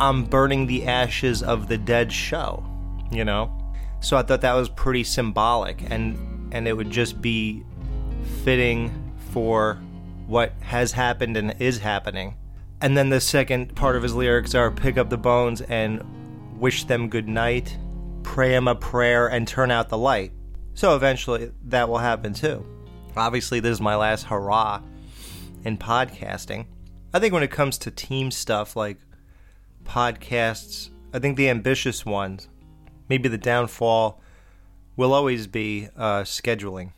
I'm 0.00 0.24
burning 0.24 0.66
the 0.66 0.86
ashes 0.86 1.42
of 1.42 1.68
the 1.68 1.78
dead 1.78 2.12
show, 2.12 2.64
you 3.10 3.24
know. 3.24 3.52
So 4.00 4.16
I 4.16 4.22
thought 4.22 4.40
that 4.42 4.54
was 4.54 4.68
pretty 4.68 5.04
symbolic, 5.04 5.82
and 5.90 6.52
and 6.52 6.66
it 6.68 6.76
would 6.76 6.90
just 6.90 7.20
be 7.20 7.64
fitting 8.24 8.92
for 9.30 9.78
what 10.26 10.52
has 10.60 10.92
happened 10.92 11.36
and 11.36 11.54
is 11.60 11.78
happening. 11.78 12.36
And 12.80 12.96
then 12.96 13.08
the 13.08 13.20
second 13.20 13.74
part 13.74 13.96
of 13.96 14.02
his 14.02 14.14
lyrics 14.14 14.54
are 14.54 14.70
pick 14.70 14.98
up 14.98 15.10
the 15.10 15.16
bones 15.16 15.60
and 15.62 16.02
wish 16.58 16.84
them 16.84 17.08
good 17.08 17.28
night, 17.28 17.76
pray 18.22 18.50
them 18.50 18.68
a 18.68 18.74
prayer, 18.74 19.28
and 19.28 19.46
turn 19.46 19.70
out 19.70 19.88
the 19.88 19.98
light. 19.98 20.32
So 20.74 20.96
eventually 20.96 21.52
that 21.64 21.88
will 21.88 21.98
happen 21.98 22.34
too. 22.34 22.64
Obviously, 23.16 23.60
this 23.60 23.72
is 23.72 23.80
my 23.80 23.96
last 23.96 24.24
hurrah 24.24 24.82
in 25.64 25.78
podcasting. 25.78 26.66
I 27.12 27.20
think 27.20 27.32
when 27.32 27.44
it 27.44 27.50
comes 27.50 27.78
to 27.78 27.90
team 27.90 28.30
stuff 28.30 28.74
like 28.74 28.98
podcasts, 29.84 30.90
I 31.12 31.20
think 31.20 31.36
the 31.36 31.48
ambitious 31.48 32.04
ones, 32.04 32.48
maybe 33.08 33.28
the 33.28 33.38
downfall, 33.38 34.20
will 34.96 35.12
always 35.12 35.46
be 35.46 35.88
uh, 35.96 36.22
scheduling. 36.22 36.92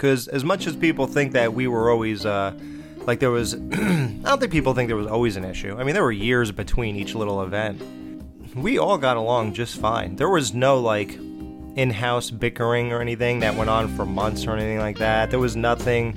Because 0.00 0.28
as 0.28 0.44
much 0.44 0.66
as 0.66 0.74
people 0.74 1.06
think 1.06 1.32
that 1.32 1.52
we 1.52 1.68
were 1.68 1.90
always, 1.90 2.24
uh, 2.24 2.54
like 3.00 3.20
there 3.20 3.30
was, 3.30 3.52
I 3.54 3.58
don't 4.24 4.40
think 4.40 4.50
people 4.50 4.72
think 4.72 4.88
there 4.88 4.96
was 4.96 5.06
always 5.06 5.36
an 5.36 5.44
issue. 5.44 5.76
I 5.78 5.84
mean, 5.84 5.92
there 5.92 6.02
were 6.02 6.10
years 6.10 6.50
between 6.50 6.96
each 6.96 7.14
little 7.14 7.42
event. 7.42 7.82
We 8.54 8.78
all 8.78 8.96
got 8.96 9.18
along 9.18 9.52
just 9.52 9.78
fine. 9.78 10.16
There 10.16 10.30
was 10.30 10.54
no 10.54 10.80
like 10.80 11.16
in 11.76 11.90
house 11.90 12.30
bickering 12.30 12.94
or 12.94 13.02
anything 13.02 13.40
that 13.40 13.54
went 13.56 13.68
on 13.68 13.94
for 13.94 14.06
months 14.06 14.46
or 14.46 14.52
anything 14.52 14.78
like 14.78 14.96
that. 15.00 15.28
There 15.28 15.38
was 15.38 15.54
nothing, 15.54 16.16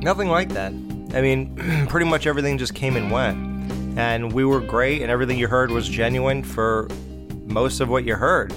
nothing 0.00 0.28
like 0.28 0.50
that. 0.50 0.70
I 1.12 1.20
mean, 1.20 1.86
pretty 1.88 2.06
much 2.06 2.28
everything 2.28 2.58
just 2.58 2.76
came 2.76 2.94
and 2.94 3.10
went. 3.10 3.98
And 3.98 4.32
we 4.32 4.44
were 4.44 4.60
great, 4.60 5.02
and 5.02 5.10
everything 5.10 5.36
you 5.36 5.48
heard 5.48 5.72
was 5.72 5.88
genuine 5.88 6.44
for 6.44 6.86
most 7.46 7.80
of 7.80 7.88
what 7.88 8.04
you 8.04 8.14
heard. 8.14 8.54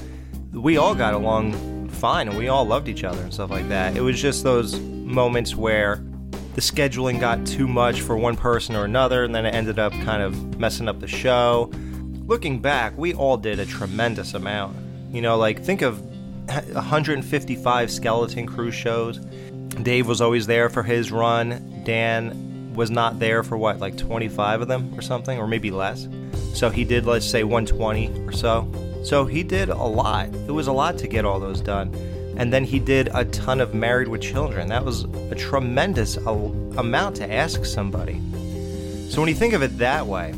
We 0.51 0.77
all 0.77 0.93
got 0.93 1.15
along 1.15 1.72
fine, 2.03 2.27
and 2.27 2.37
we 2.37 2.49
all 2.49 2.65
loved 2.65 2.89
each 2.89 3.05
other 3.05 3.21
and 3.21 3.33
stuff 3.33 3.49
like 3.49 3.69
that. 3.69 3.95
It 3.95 4.01
was 4.01 4.21
just 4.21 4.43
those 4.43 4.77
moments 4.77 5.55
where 5.55 6.03
the 6.53 6.59
scheduling 6.59 7.17
got 7.17 7.47
too 7.47 7.65
much 7.65 8.01
for 8.01 8.17
one 8.17 8.35
person 8.35 8.75
or 8.75 8.83
another, 8.83 9.23
and 9.23 9.33
then 9.33 9.45
it 9.45 9.55
ended 9.55 9.79
up 9.79 9.93
kind 10.03 10.21
of 10.21 10.59
messing 10.59 10.89
up 10.89 10.99
the 10.99 11.07
show. 11.07 11.71
Looking 12.27 12.59
back, 12.59 12.97
we 12.97 13.13
all 13.13 13.37
did 13.37 13.57
a 13.57 13.65
tremendous 13.65 14.33
amount. 14.33 14.75
You 15.11 15.21
know, 15.21 15.37
like 15.37 15.63
think 15.63 15.81
of 15.81 16.01
155 16.73 17.89
Skeleton 17.89 18.47
Crew 18.47 18.69
shows. 18.69 19.19
Dave 19.81 20.05
was 20.05 20.19
always 20.19 20.45
there 20.45 20.69
for 20.69 20.83
his 20.83 21.09
run. 21.09 21.83
Dan 21.85 22.73
was 22.75 22.91
not 22.91 23.17
there 23.17 23.43
for 23.43 23.57
what, 23.57 23.79
like 23.79 23.95
25 23.95 24.63
of 24.63 24.67
them 24.67 24.93
or 24.93 25.01
something, 25.01 25.39
or 25.39 25.47
maybe 25.47 25.71
less. 25.71 26.09
So 26.53 26.69
he 26.69 26.83
did, 26.83 27.05
let's 27.05 27.25
say, 27.25 27.45
120 27.45 28.27
or 28.27 28.33
so. 28.33 28.69
So 29.03 29.25
he 29.25 29.43
did 29.43 29.69
a 29.69 29.83
lot. 29.83 30.27
It 30.33 30.51
was 30.51 30.67
a 30.67 30.71
lot 30.71 30.97
to 30.99 31.07
get 31.07 31.25
all 31.25 31.39
those 31.39 31.61
done. 31.61 31.93
And 32.37 32.51
then 32.51 32.63
he 32.63 32.79
did 32.79 33.09
a 33.13 33.25
ton 33.25 33.61
of 33.61 33.73
Married 33.73 34.07
with 34.07 34.21
Children. 34.21 34.69
That 34.69 34.83
was 34.83 35.03
a 35.03 35.35
tremendous 35.35 36.17
amount 36.17 37.15
to 37.17 37.31
ask 37.31 37.65
somebody. 37.65 38.19
So 39.09 39.21
when 39.21 39.29
you 39.29 39.35
think 39.35 39.53
of 39.53 39.61
it 39.61 39.77
that 39.77 40.07
way, 40.07 40.33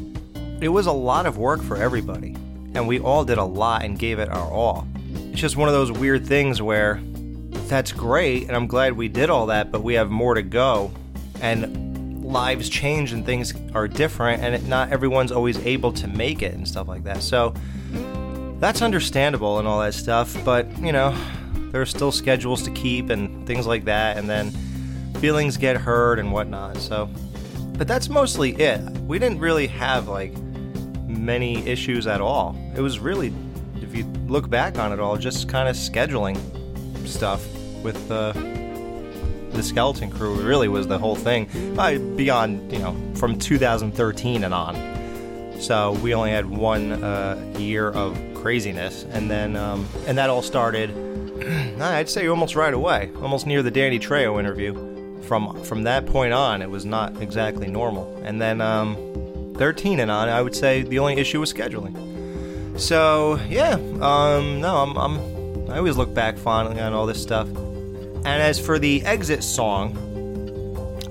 it 0.60 0.70
was 0.70 0.88
a 0.88 0.92
lot 0.92 1.26
of 1.26 1.38
work 1.38 1.62
for 1.62 1.78
everybody. 1.78 2.36
And 2.74 2.88
we 2.88 3.00
all 3.00 3.24
did 3.24 3.38
a 3.38 3.44
lot 3.46 3.84
and 3.84 3.98
gave 3.98 4.20
it 4.20 4.30
our 4.30 4.52
all. 4.52 4.88
It's 5.32 5.40
just 5.40 5.56
one 5.56 5.70
of 5.70 5.74
those 5.74 5.92
weird 5.92 6.26
things 6.26 6.62
where 6.62 7.00
that's 7.68 7.92
great 7.92 8.48
and 8.48 8.56
I'm 8.56 8.68
glad 8.68 8.94
we 8.94 9.08
did 9.08 9.30
all 9.30 9.46
that, 9.48 9.72
but 9.72 9.82
we 9.82 9.94
have 9.94 10.10
more 10.10 10.34
to 10.34 10.42
go. 10.42 10.92
And 11.42 11.86
lives 12.26 12.68
change 12.70 13.14
and 13.14 13.26
things 13.26 13.54
are 13.74 13.88
different, 13.88 14.42
and 14.44 14.68
not 14.68 14.92
everyone's 14.92 15.32
always 15.32 15.58
able 15.66 15.94
to 15.94 16.08
make 16.08 16.42
it 16.42 16.54
and 16.54 16.68
stuff 16.68 16.88
like 16.88 17.04
that. 17.04 17.22
So 17.22 17.54
that's 18.60 18.82
understandable 18.82 19.60
and 19.60 19.68
all 19.68 19.80
that 19.82 19.94
stuff, 19.94 20.36
but 20.46 20.66
you 20.80 20.92
know, 20.92 21.16
there 21.72 21.82
are 21.82 21.86
still 21.86 22.12
schedules 22.12 22.64
to 22.64 22.72
keep 22.72 23.10
and 23.10 23.46
things 23.46 23.68
like 23.68 23.86
that, 23.86 24.18
and 24.18 24.30
then 24.30 24.52
feelings 25.20 25.58
get 25.58 25.78
hurt 25.78 26.20
and 26.20 26.32
whatnot. 26.32 26.78
So, 26.78 27.10
but 27.78 27.88
that's 27.88 28.10
mostly 28.10 28.52
it. 28.56 28.80
We 29.02 29.20
didn't 29.20 29.40
really 29.40 29.68
have 29.68 30.08
like 30.08 30.34
many 31.08 31.66
issues 31.68 32.08
at 32.08 32.22
all. 32.22 32.58
It 32.76 32.82
was 32.82 33.00
really, 33.00 33.34
if 33.82 33.96
you 33.96 34.06
look 34.28 34.50
back 34.50 34.78
on 34.78 34.94
it 34.94 35.00
all, 35.00 35.18
just 35.18 35.50
kind 35.50 35.68
of 35.68 35.76
scheduling 35.76 36.38
stuff 37.08 37.46
with 37.84 38.08
the 38.08 38.34
the 39.52 39.64
skeleton 39.64 40.10
crew. 40.10 40.36
Really 40.42 40.68
was 40.68 40.88
the 40.88 40.98
whole 40.98 41.16
thing. 41.16 41.50
Uh, 41.78 41.98
beyond 42.16 42.72
you 42.72 42.80
know 42.80 42.96
from 43.16 43.38
2013 43.38 44.44
and 44.44 44.54
on. 44.54 44.96
So 45.60 45.94
we 45.94 46.14
only 46.14 46.32
had 46.32 46.46
one 46.46 46.92
uh, 46.92 47.54
year 47.58 47.90
of 47.90 48.18
craziness, 48.46 49.08
and 49.10 49.28
then 49.28 49.56
um, 49.56 49.88
and 50.06 50.20
that 50.20 50.30
all 50.30 50.44
started. 50.44 50.92
I'd 51.82 52.08
say 52.08 52.28
almost 52.28 52.56
right 52.56 52.76
away, 52.76 53.10
almost 53.20 53.48
near 53.48 53.64
the 53.64 53.72
Danny 53.72 53.98
Trejo 53.98 54.40
interview. 54.40 54.72
From 55.24 55.64
from 55.64 55.82
that 55.82 56.06
point 56.06 56.32
on, 56.32 56.62
it 56.62 56.70
was 56.70 56.86
not 56.86 57.20
exactly 57.24 57.66
normal. 57.66 58.22
And 58.24 58.40
then 58.40 58.62
um, 58.62 59.56
13 59.56 60.00
and 60.00 60.12
on, 60.12 60.30
I 60.30 60.44
would 60.44 60.56
say 60.56 60.84
the 60.84 61.00
only 61.00 61.16
issue 61.16 61.40
was 61.40 61.52
scheduling. 61.52 62.80
So 62.80 63.40
yeah, 63.50 63.80
um, 64.00 64.62
no, 64.62 64.78
I'm, 64.78 64.96
I'm 64.96 65.72
I 65.72 65.80
always 65.80 65.98
look 65.98 66.14
back 66.14 66.38
fondly 66.38 66.80
on 66.80 66.94
all 66.94 67.08
this 67.08 67.20
stuff. 67.20 67.48
And 67.48 68.28
as 68.28 68.64
for 68.64 68.78
the 68.78 69.04
exit 69.06 69.44
song, 69.44 69.98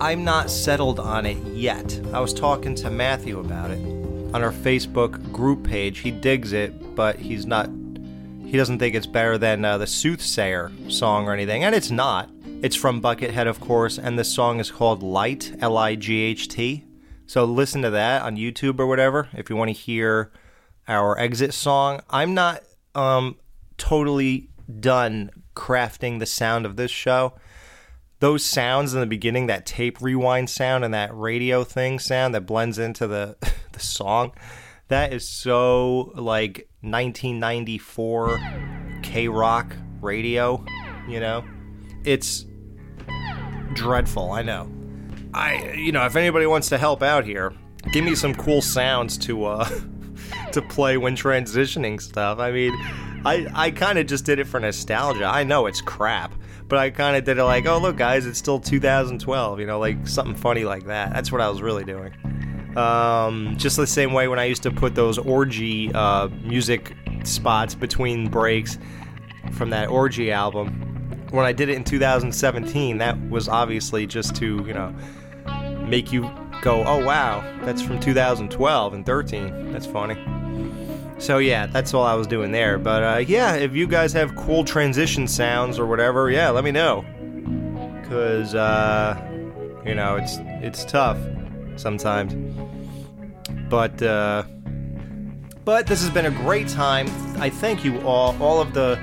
I'm 0.01 0.23
not 0.23 0.51
settled 0.51 1.01
on 1.01 1.27
it 1.27 1.39
yet. 1.49 2.01
I 2.13 2.21
was 2.21 2.33
talking 2.33 2.77
to 2.77 2.91
Matthew 2.91 3.41
about 3.41 3.73
it 3.73 3.85
on 4.33 4.45
our 4.45 4.53
Facebook 4.53 5.33
group 5.33 5.65
page. 5.65 5.99
He 5.99 6.13
digs 6.13 6.53
it, 6.53 6.73
but 6.95 7.19
he's 7.19 7.47
not. 7.47 7.71
He 8.47 8.57
doesn't 8.57 8.79
think 8.79 8.95
it's 8.95 9.07
better 9.07 9.37
than 9.37 9.65
uh, 9.65 9.79
the 9.79 9.87
Soothsayer 9.87 10.71
song 10.89 11.27
or 11.27 11.33
anything, 11.33 11.65
and 11.65 11.75
it's 11.75 11.91
not. 11.91 12.31
It's 12.63 12.77
from 12.77 13.03
Buckethead, 13.03 13.47
of 13.47 13.61
course, 13.61 13.99
and 13.99 14.19
the 14.19 14.25
song 14.25 14.61
is 14.61 14.71
called 14.71 15.03
Light, 15.03 15.55
L 15.61 15.77
I 15.77 15.97
G 15.97 16.21
H 16.21 16.49
T. 16.49 16.85
So 17.27 17.45
listen 17.45 17.83
to 17.83 17.91
that 17.91 18.23
on 18.23 18.37
YouTube 18.37 18.79
or 18.79 18.87
whatever 18.87 19.29
if 19.33 19.51
you 19.51 19.57
want 19.57 19.69
to 19.69 19.73
hear 19.73 20.31
our 20.87 21.19
exit 21.19 21.55
song. 21.55 22.01
I'm 22.11 22.35
not 22.35 22.63
um, 22.95 23.37
totally 23.77 24.51
done 24.81 25.31
crafting 25.55 26.19
the 26.19 26.27
sound 26.27 26.67
of 26.67 26.77
this 26.77 26.91
show. 26.91 27.35
Those 28.21 28.45
sounds 28.45 28.95
in 28.95 29.01
the 29.01 29.07
beginning, 29.07 29.47
that 29.49 29.67
tape 29.67 30.01
rewind 30.01 30.49
sound 30.49 30.85
and 30.85 30.95
that 30.95 31.15
radio 31.15 31.65
thing 31.65 31.99
sound 31.99 32.35
that 32.35 32.43
blends 32.43 32.79
into 32.79 33.07
the 33.07 33.37
the 33.73 33.81
song, 33.81 34.33
that 34.89 35.13
is 35.13 35.27
so 35.27 36.13
like 36.15 36.69
1994 36.83 38.41
K 39.03 39.29
rock 39.29 39.75
radio. 40.01 40.65
You 41.09 41.21
know, 41.21 41.45
it's 42.05 42.47
dreadful. 43.75 44.33
I 44.33 44.43
know. 44.43 44.71
I, 45.33 45.73
you 45.73 45.93
know, 45.93 46.05
if 46.07 46.17
anybody 46.17 46.47
wants 46.47 46.69
to 46.69 46.79
help 46.79 47.03
out 47.03 47.25
here, 47.25 47.53
give 47.93 48.05
me 48.05 48.15
some 48.15 48.35
cool 48.35 48.63
sounds 48.63 49.19
to 49.19 49.47
uh 49.47 49.69
to 50.53 50.63
play 50.63 50.97
when 50.97 51.17
transitioning 51.17 52.01
stuff. 52.01 52.39
I 52.39 52.53
mean, 52.53 52.73
I 53.25 53.47
I 53.55 53.71
kind 53.71 53.99
of 53.99 54.07
just 54.07 54.25
did 54.25 54.39
it 54.39 54.47
for 54.47 54.61
nostalgia. 54.61 55.25
I 55.25 55.45
know 55.45 55.67
it's 55.67 55.81
crap, 55.81 56.35
but 56.69 56.79
I 56.79 56.91
kind 56.91 57.17
of 57.17 57.25
did 57.25 57.39
it 57.39 57.45
like, 57.45 57.67
oh 57.67 57.79
look, 57.79 57.97
guys, 57.97 58.27
it's 58.27 58.39
still 58.39 58.61
2012. 58.61 59.61
You 59.61 59.67
know, 59.67 59.79
like 59.79 60.07
something 60.07 60.37
funny 60.37 60.65
like 60.65 60.87
that. 60.87 61.13
That's 61.13 61.33
what 61.33 61.41
I 61.41 61.49
was 61.49 61.63
really 61.63 61.85
doing. 61.85 62.15
Um, 62.77 63.55
just 63.57 63.77
the 63.77 63.87
same 63.87 64.13
way 64.13 64.29
when 64.29 64.39
I 64.39 64.45
used 64.45 64.63
to 64.65 64.71
put 64.71 64.95
those 64.95 65.19
orgy 65.19 65.93
uh, 65.93 66.29
music 66.43 66.97
spots 67.25 67.75
between 67.75 68.29
breaks 68.29 68.79
from 69.53 69.71
that 69.71 69.89
orgy 69.89 70.33
album. 70.33 70.81
When 71.31 71.45
I 71.45 71.53
did 71.53 71.69
it 71.69 71.77
in 71.77 71.85
2017, 71.85 72.99
that 72.99 73.31
was 73.31 73.49
obviously 73.49 74.07
just 74.07 74.37
to 74.37 74.65
you 74.67 74.75
know 74.75 74.95
make 75.87 76.13
you 76.13 76.31
go, 76.63 76.85
oh 76.85 77.05
wow, 77.05 77.45
that's 77.65 77.83
from 77.83 78.01
2012 78.01 78.95
and 78.95 79.07
13. 79.07 79.73
That's 79.73 79.87
funny. 79.87 80.17
So 81.19 81.39
yeah, 81.39 81.67
that's 81.67 81.95
all 81.95 82.05
I 82.05 82.15
was 82.15 82.27
doing 82.27 82.53
there. 82.53 82.79
But 82.79 83.03
uh, 83.03 83.19
yeah, 83.19 83.55
if 83.55 83.75
you 83.75 83.87
guys 83.87 84.13
have 84.15 84.35
cool 84.35 84.65
transition 84.65 85.29
sounds 85.29 85.79
or 85.79 85.87
whatever, 85.87 86.31
yeah, 86.31 86.51
let 86.51 86.65
me 86.65 86.71
know. 86.71 87.05
Cause 88.09 88.55
uh, 88.55 89.21
you 89.85 89.95
know 89.95 90.17
it's 90.17 90.39
it's 90.63 90.85
tough 90.85 91.19
sometimes. 91.77 92.35
But 93.69 94.01
uh, 94.03 94.45
but 95.65 95.87
this 95.87 96.03
has 96.03 96.11
been 96.11 96.27
a 96.27 96.31
great 96.31 96.69
time. 96.69 97.07
I 97.41 97.49
thank 97.49 97.85
you 97.85 98.01
all, 98.03 98.41
all 98.43 98.61
of 98.61 98.75
the 98.75 99.01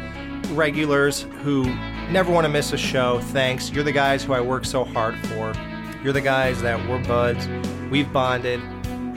regulars 0.52 1.24
who 1.44 1.64
never 2.12 2.32
want 2.32 2.46
to 2.46 2.50
miss 2.50 2.72
a 2.72 2.78
show. 2.78 3.20
Thanks. 3.20 3.72
You're 3.72 3.84
the 3.84 3.92
guys 3.92 4.24
who 4.24 4.34
I 4.34 4.42
work 4.42 4.66
so 4.66 4.84
hard 4.84 5.18
for. 5.28 5.54
You're 6.04 6.14
the 6.14 6.22
guys 6.22 6.62
that 6.62 6.88
we're 6.88 7.04
buds. 7.06 7.48
We've 7.90 8.12
bonded, 8.14 8.62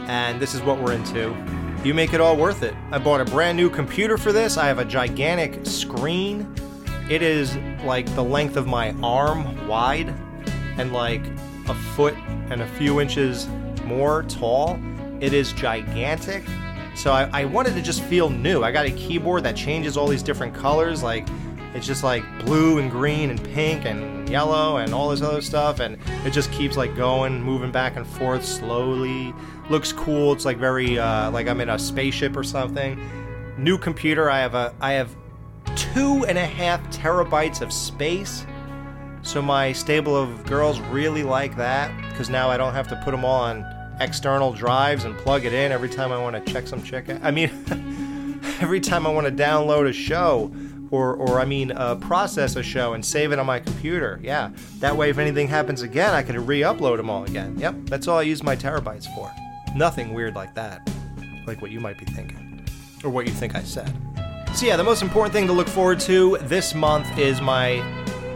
and 0.09 0.41
this 0.41 0.55
is 0.55 0.63
what 0.63 0.81
we're 0.81 0.93
into. 0.93 1.37
You 1.85 1.93
make 1.93 2.15
it 2.15 2.21
all 2.21 2.37
worth 2.37 2.63
it. 2.63 2.75
I 2.91 2.99
bought 2.99 3.21
a 3.21 3.27
brand 3.27 3.59
new 3.59 3.69
computer 3.69 4.17
for 4.17 4.33
this. 4.33 4.57
I 4.57 4.67
have 4.67 4.79
a 4.79 4.85
gigantic 4.85 5.67
screen. 5.67 6.55
It 7.11 7.21
is 7.21 7.57
like 7.85 8.07
the 8.15 8.25
length 8.25 8.57
of 8.57 8.67
my 8.67 8.95
arm 9.03 9.69
wide 9.69 10.09
and 10.79 10.95
like 10.95 11.27
a 11.69 11.75
foot 11.95 12.15
and 12.49 12.63
a 12.63 12.67
few 12.67 13.03
inches 13.03 13.47
more 13.85 14.23
tall. 14.23 14.79
It 15.21 15.33
is 15.33 15.53
gigantic. 15.53 16.45
So 16.95 17.13
I, 17.13 17.29
I 17.33 17.45
wanted 17.45 17.75
to 17.75 17.83
just 17.83 18.03
feel 18.05 18.31
new. 18.31 18.63
I 18.63 18.71
got 18.71 18.87
a 18.87 18.91
keyboard 18.93 19.43
that 19.45 19.57
changes 19.57 19.97
all 19.97 20.07
these 20.07 20.23
different 20.23 20.55
colors. 20.55 21.03
Like 21.03 21.27
it's 21.75 21.87
just 21.87 22.05
like 22.05 22.25
blue 22.45 22.79
and 22.79 22.91
green 22.91 23.31
and 23.31 23.43
pink 23.43 23.85
and 23.85 24.29
yellow 24.29 24.77
and 24.77 24.95
all 24.95 25.11
this 25.11 25.23
other 25.23 25.43
stuff. 25.43 25.81
And 25.81 25.99
it 26.25 26.31
just 26.31 26.53
keeps 26.53 26.77
like 26.77 26.95
going, 26.97 27.43
moving 27.43 27.73
back 27.73 27.97
and 27.97 28.07
forth 28.07 28.45
slowly. 28.45 29.35
Looks 29.71 29.93
cool. 29.93 30.33
It's 30.33 30.45
like 30.45 30.59
very 30.59 30.99
uh, 30.99 31.31
like 31.33 31.49
I'm 31.49 31.61
in 31.61 31.69
a 31.69 31.79
spaceship 31.79 32.37
or 32.37 32.45
something. 32.45 33.01
New 33.59 33.77
computer. 33.77 34.31
I 34.31 34.39
have 34.39 34.55
a 34.55 34.75
I 34.81 34.93
have 34.93 35.15
two 35.75 36.25
and 36.27 36.39
a 36.39 36.47
half 36.47 36.81
terabytes 36.97 37.61
of 37.61 37.73
space. 37.73 38.47
So 39.23 39.41
my 39.41 39.73
stable 39.73 40.15
of 40.15 40.45
girls 40.45 40.79
really 40.81 41.23
like 41.23 41.57
that 41.57 41.91
because 42.11 42.29
now 42.29 42.51
I 42.51 42.57
don't 42.57 42.75
have 42.75 42.89
to 42.89 43.01
put 43.05 43.11
them 43.11 43.25
all 43.25 43.41
on 43.41 43.65
external 44.01 44.53
drives 44.53 45.05
and 45.05 45.17
plug 45.19 45.45
it 45.45 45.53
in 45.53 45.73
every 45.73 45.89
time 45.89 46.13
I 46.13 46.19
want 46.21 46.45
to 46.45 46.53
check 46.53 46.67
some 46.67 46.83
chick. 46.83 47.07
I 47.23 47.31
mean, 47.31 47.51
every 48.61 48.81
time 48.81 49.07
I 49.07 49.11
want 49.11 49.27
to 49.27 49.33
download 49.33 49.89
a 49.89 49.93
show 49.93 50.53
or, 50.91 51.15
or 51.15 51.41
I 51.41 51.45
mean, 51.45 51.73
uh, 51.73 51.97
process 51.97 52.57
a 52.57 52.63
show 52.63 52.95
and 52.95 53.05
save 53.05 53.33
it 53.33 53.39
on 53.39 53.47
my 53.47 53.59
computer. 53.59 54.21
Yeah, 54.23 54.51
that 54.79 54.97
way 54.97 55.11
if 55.11 55.19
anything 55.19 55.49
happens 55.49 55.83
again, 55.83 56.15
I 56.15 56.23
can 56.23 56.45
re-upload 56.45 56.99
them 56.99 57.11
all 57.11 57.25
again. 57.25 57.59
Yep, 57.59 57.87
that's 57.87 58.07
all 58.07 58.19
I 58.19 58.23
use 58.23 58.43
my 58.43 58.55
terabytes 58.55 59.13
for. 59.15 59.33
Nothing 59.75 60.15
weird 60.15 60.37
like 60.37 60.55
that, 60.55 60.89
like 61.47 61.61
what 61.63 61.71
you 61.71 61.81
might 61.81 61.99
be 61.99 62.05
thinking, 62.05 62.65
or 63.03 63.11
what 63.11 63.27
you 63.27 63.33
think 63.33 63.55
I 63.57 63.63
said. 63.63 63.93
So 64.55 64.67
yeah, 64.67 64.77
the 64.77 64.85
most 64.85 65.03
important 65.03 65.33
thing 65.33 65.49
to 65.49 65.53
look 65.53 65.67
forward 65.67 65.99
to 66.01 66.39
this 66.43 66.75
month 66.75 67.19
is 67.19 67.41
my 67.41 67.83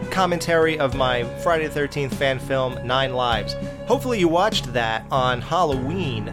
commentary 0.09 0.77
of 0.79 0.95
my 0.95 1.23
Friday 1.39 1.67
the 1.67 1.79
13th 1.79 2.13
fan 2.13 2.39
film, 2.39 2.85
Nine 2.85 3.13
Lives. 3.13 3.55
Hopefully, 3.87 4.19
you 4.19 4.27
watched 4.27 4.73
that 4.73 5.05
on 5.11 5.41
Halloween, 5.41 6.25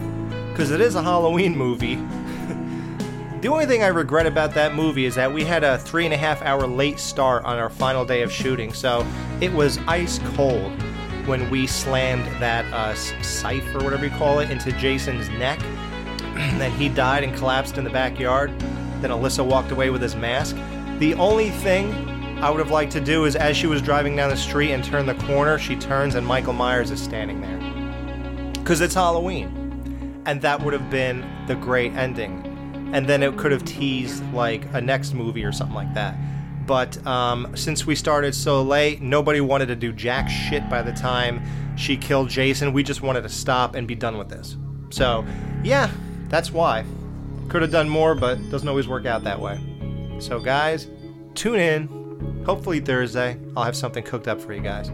because 0.51 0.71
it 0.71 0.81
is 0.81 0.95
a 0.95 1.01
Halloween 1.01 1.55
movie. 1.55 1.95
the 3.41 3.47
only 3.47 3.65
thing 3.65 3.83
I 3.83 3.87
regret 3.87 4.25
about 4.25 4.53
that 4.55 4.75
movie 4.75 5.05
is 5.05 5.15
that 5.15 5.31
we 5.31 5.43
had 5.43 5.63
a 5.63 5.77
three 5.77 6.05
and 6.05 6.13
a 6.13 6.17
half 6.17 6.41
hour 6.41 6.67
late 6.67 6.99
start 6.99 7.45
on 7.45 7.57
our 7.57 7.69
final 7.69 8.03
day 8.03 8.23
of 8.23 8.31
shooting, 8.31 8.73
so 8.73 9.05
it 9.41 9.53
was 9.53 9.77
ice 9.87 10.19
cold 10.35 10.71
when 11.27 11.49
we 11.49 11.67
slammed 11.67 12.25
that 12.41 12.65
uh, 12.73 12.95
scythe 12.95 13.75
or 13.75 13.83
whatever 13.83 14.05
you 14.05 14.11
call 14.11 14.39
it 14.39 14.49
into 14.49 14.71
Jason's 14.73 15.29
neck. 15.29 15.61
And 16.35 16.59
then 16.59 16.71
he 16.71 16.89
died 16.89 17.23
and 17.23 17.35
collapsed 17.35 17.77
in 17.77 17.83
the 17.83 17.89
backyard. 17.89 18.57
Then 19.01 19.11
Alyssa 19.11 19.45
walked 19.45 19.71
away 19.71 19.89
with 19.89 20.01
his 20.01 20.15
mask. 20.15 20.55
The 20.99 21.13
only 21.15 21.49
thing 21.49 22.16
I 22.39 22.51
would 22.51 22.59
have 22.59 22.69
liked 22.69 22.91
to 22.91 23.01
do 23.01 23.25
is 23.25 23.35
as 23.35 23.57
she 23.57 23.65
was 23.65 23.81
driving 23.81 24.15
down 24.15 24.29
the 24.29 24.37
street 24.37 24.71
and 24.71 24.83
turned 24.83 25.09
the 25.09 25.15
corner, 25.25 25.57
she 25.57 25.75
turns 25.75 26.13
and 26.13 26.25
Michael 26.25 26.53
Myers 26.53 26.91
is 26.91 27.01
standing 27.01 27.41
there. 27.41 28.53
Because 28.53 28.79
it's 28.79 28.93
Halloween. 28.93 30.21
And 30.27 30.39
that 30.43 30.61
would 30.61 30.73
have 30.73 30.89
been 30.91 31.25
the 31.47 31.55
great 31.55 31.93
ending. 31.93 32.91
And 32.93 33.07
then 33.07 33.23
it 33.23 33.37
could 33.37 33.51
have 33.51 33.65
teased 33.65 34.23
like 34.33 34.63
a 34.73 34.79
next 34.79 35.15
movie 35.15 35.43
or 35.43 35.51
something 35.51 35.75
like 35.75 35.93
that. 35.95 36.15
But 36.67 37.03
um, 37.07 37.55
since 37.55 37.87
we 37.87 37.95
started 37.95 38.35
so 38.35 38.61
late, 38.61 39.01
nobody 39.01 39.41
wanted 39.41 39.65
to 39.67 39.75
do 39.75 39.91
jack 39.91 40.29
shit 40.29 40.69
by 40.69 40.83
the 40.83 40.91
time 40.91 41.41
she 41.75 41.97
killed 41.97 42.29
Jason. 42.29 42.71
We 42.71 42.83
just 42.83 43.01
wanted 43.01 43.21
to 43.23 43.29
stop 43.29 43.73
and 43.73 43.87
be 43.87 43.95
done 43.95 44.15
with 44.17 44.29
this. 44.29 44.57
So, 44.91 45.25
yeah, 45.63 45.89
that's 46.27 46.51
why. 46.51 46.85
Could 47.49 47.63
have 47.63 47.71
done 47.71 47.89
more, 47.89 48.13
but 48.13 48.35
doesn't 48.51 48.67
always 48.67 48.87
work 48.87 49.07
out 49.07 49.23
that 49.23 49.39
way. 49.39 49.59
So, 50.19 50.39
guys, 50.39 50.87
tune 51.33 51.59
in. 51.59 51.97
Hopefully, 52.47 52.79
Thursday, 52.79 53.37
I'll 53.57 53.65
have 53.65 53.75
something 53.75 54.03
cooked 54.03 54.29
up 54.29 54.39
for 54.39 54.53
you 54.53 54.61
guys. 54.61 54.89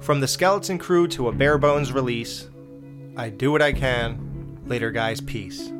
From 0.00 0.18
the 0.18 0.26
Skeleton 0.26 0.78
Crew 0.78 1.06
to 1.08 1.28
a 1.28 1.32
bare 1.32 1.58
bones 1.58 1.92
release, 1.92 2.48
I 3.18 3.28
do 3.28 3.52
what 3.52 3.60
I 3.60 3.74
can. 3.74 4.58
Later, 4.64 4.90
guys. 4.90 5.20
Peace. 5.20 5.70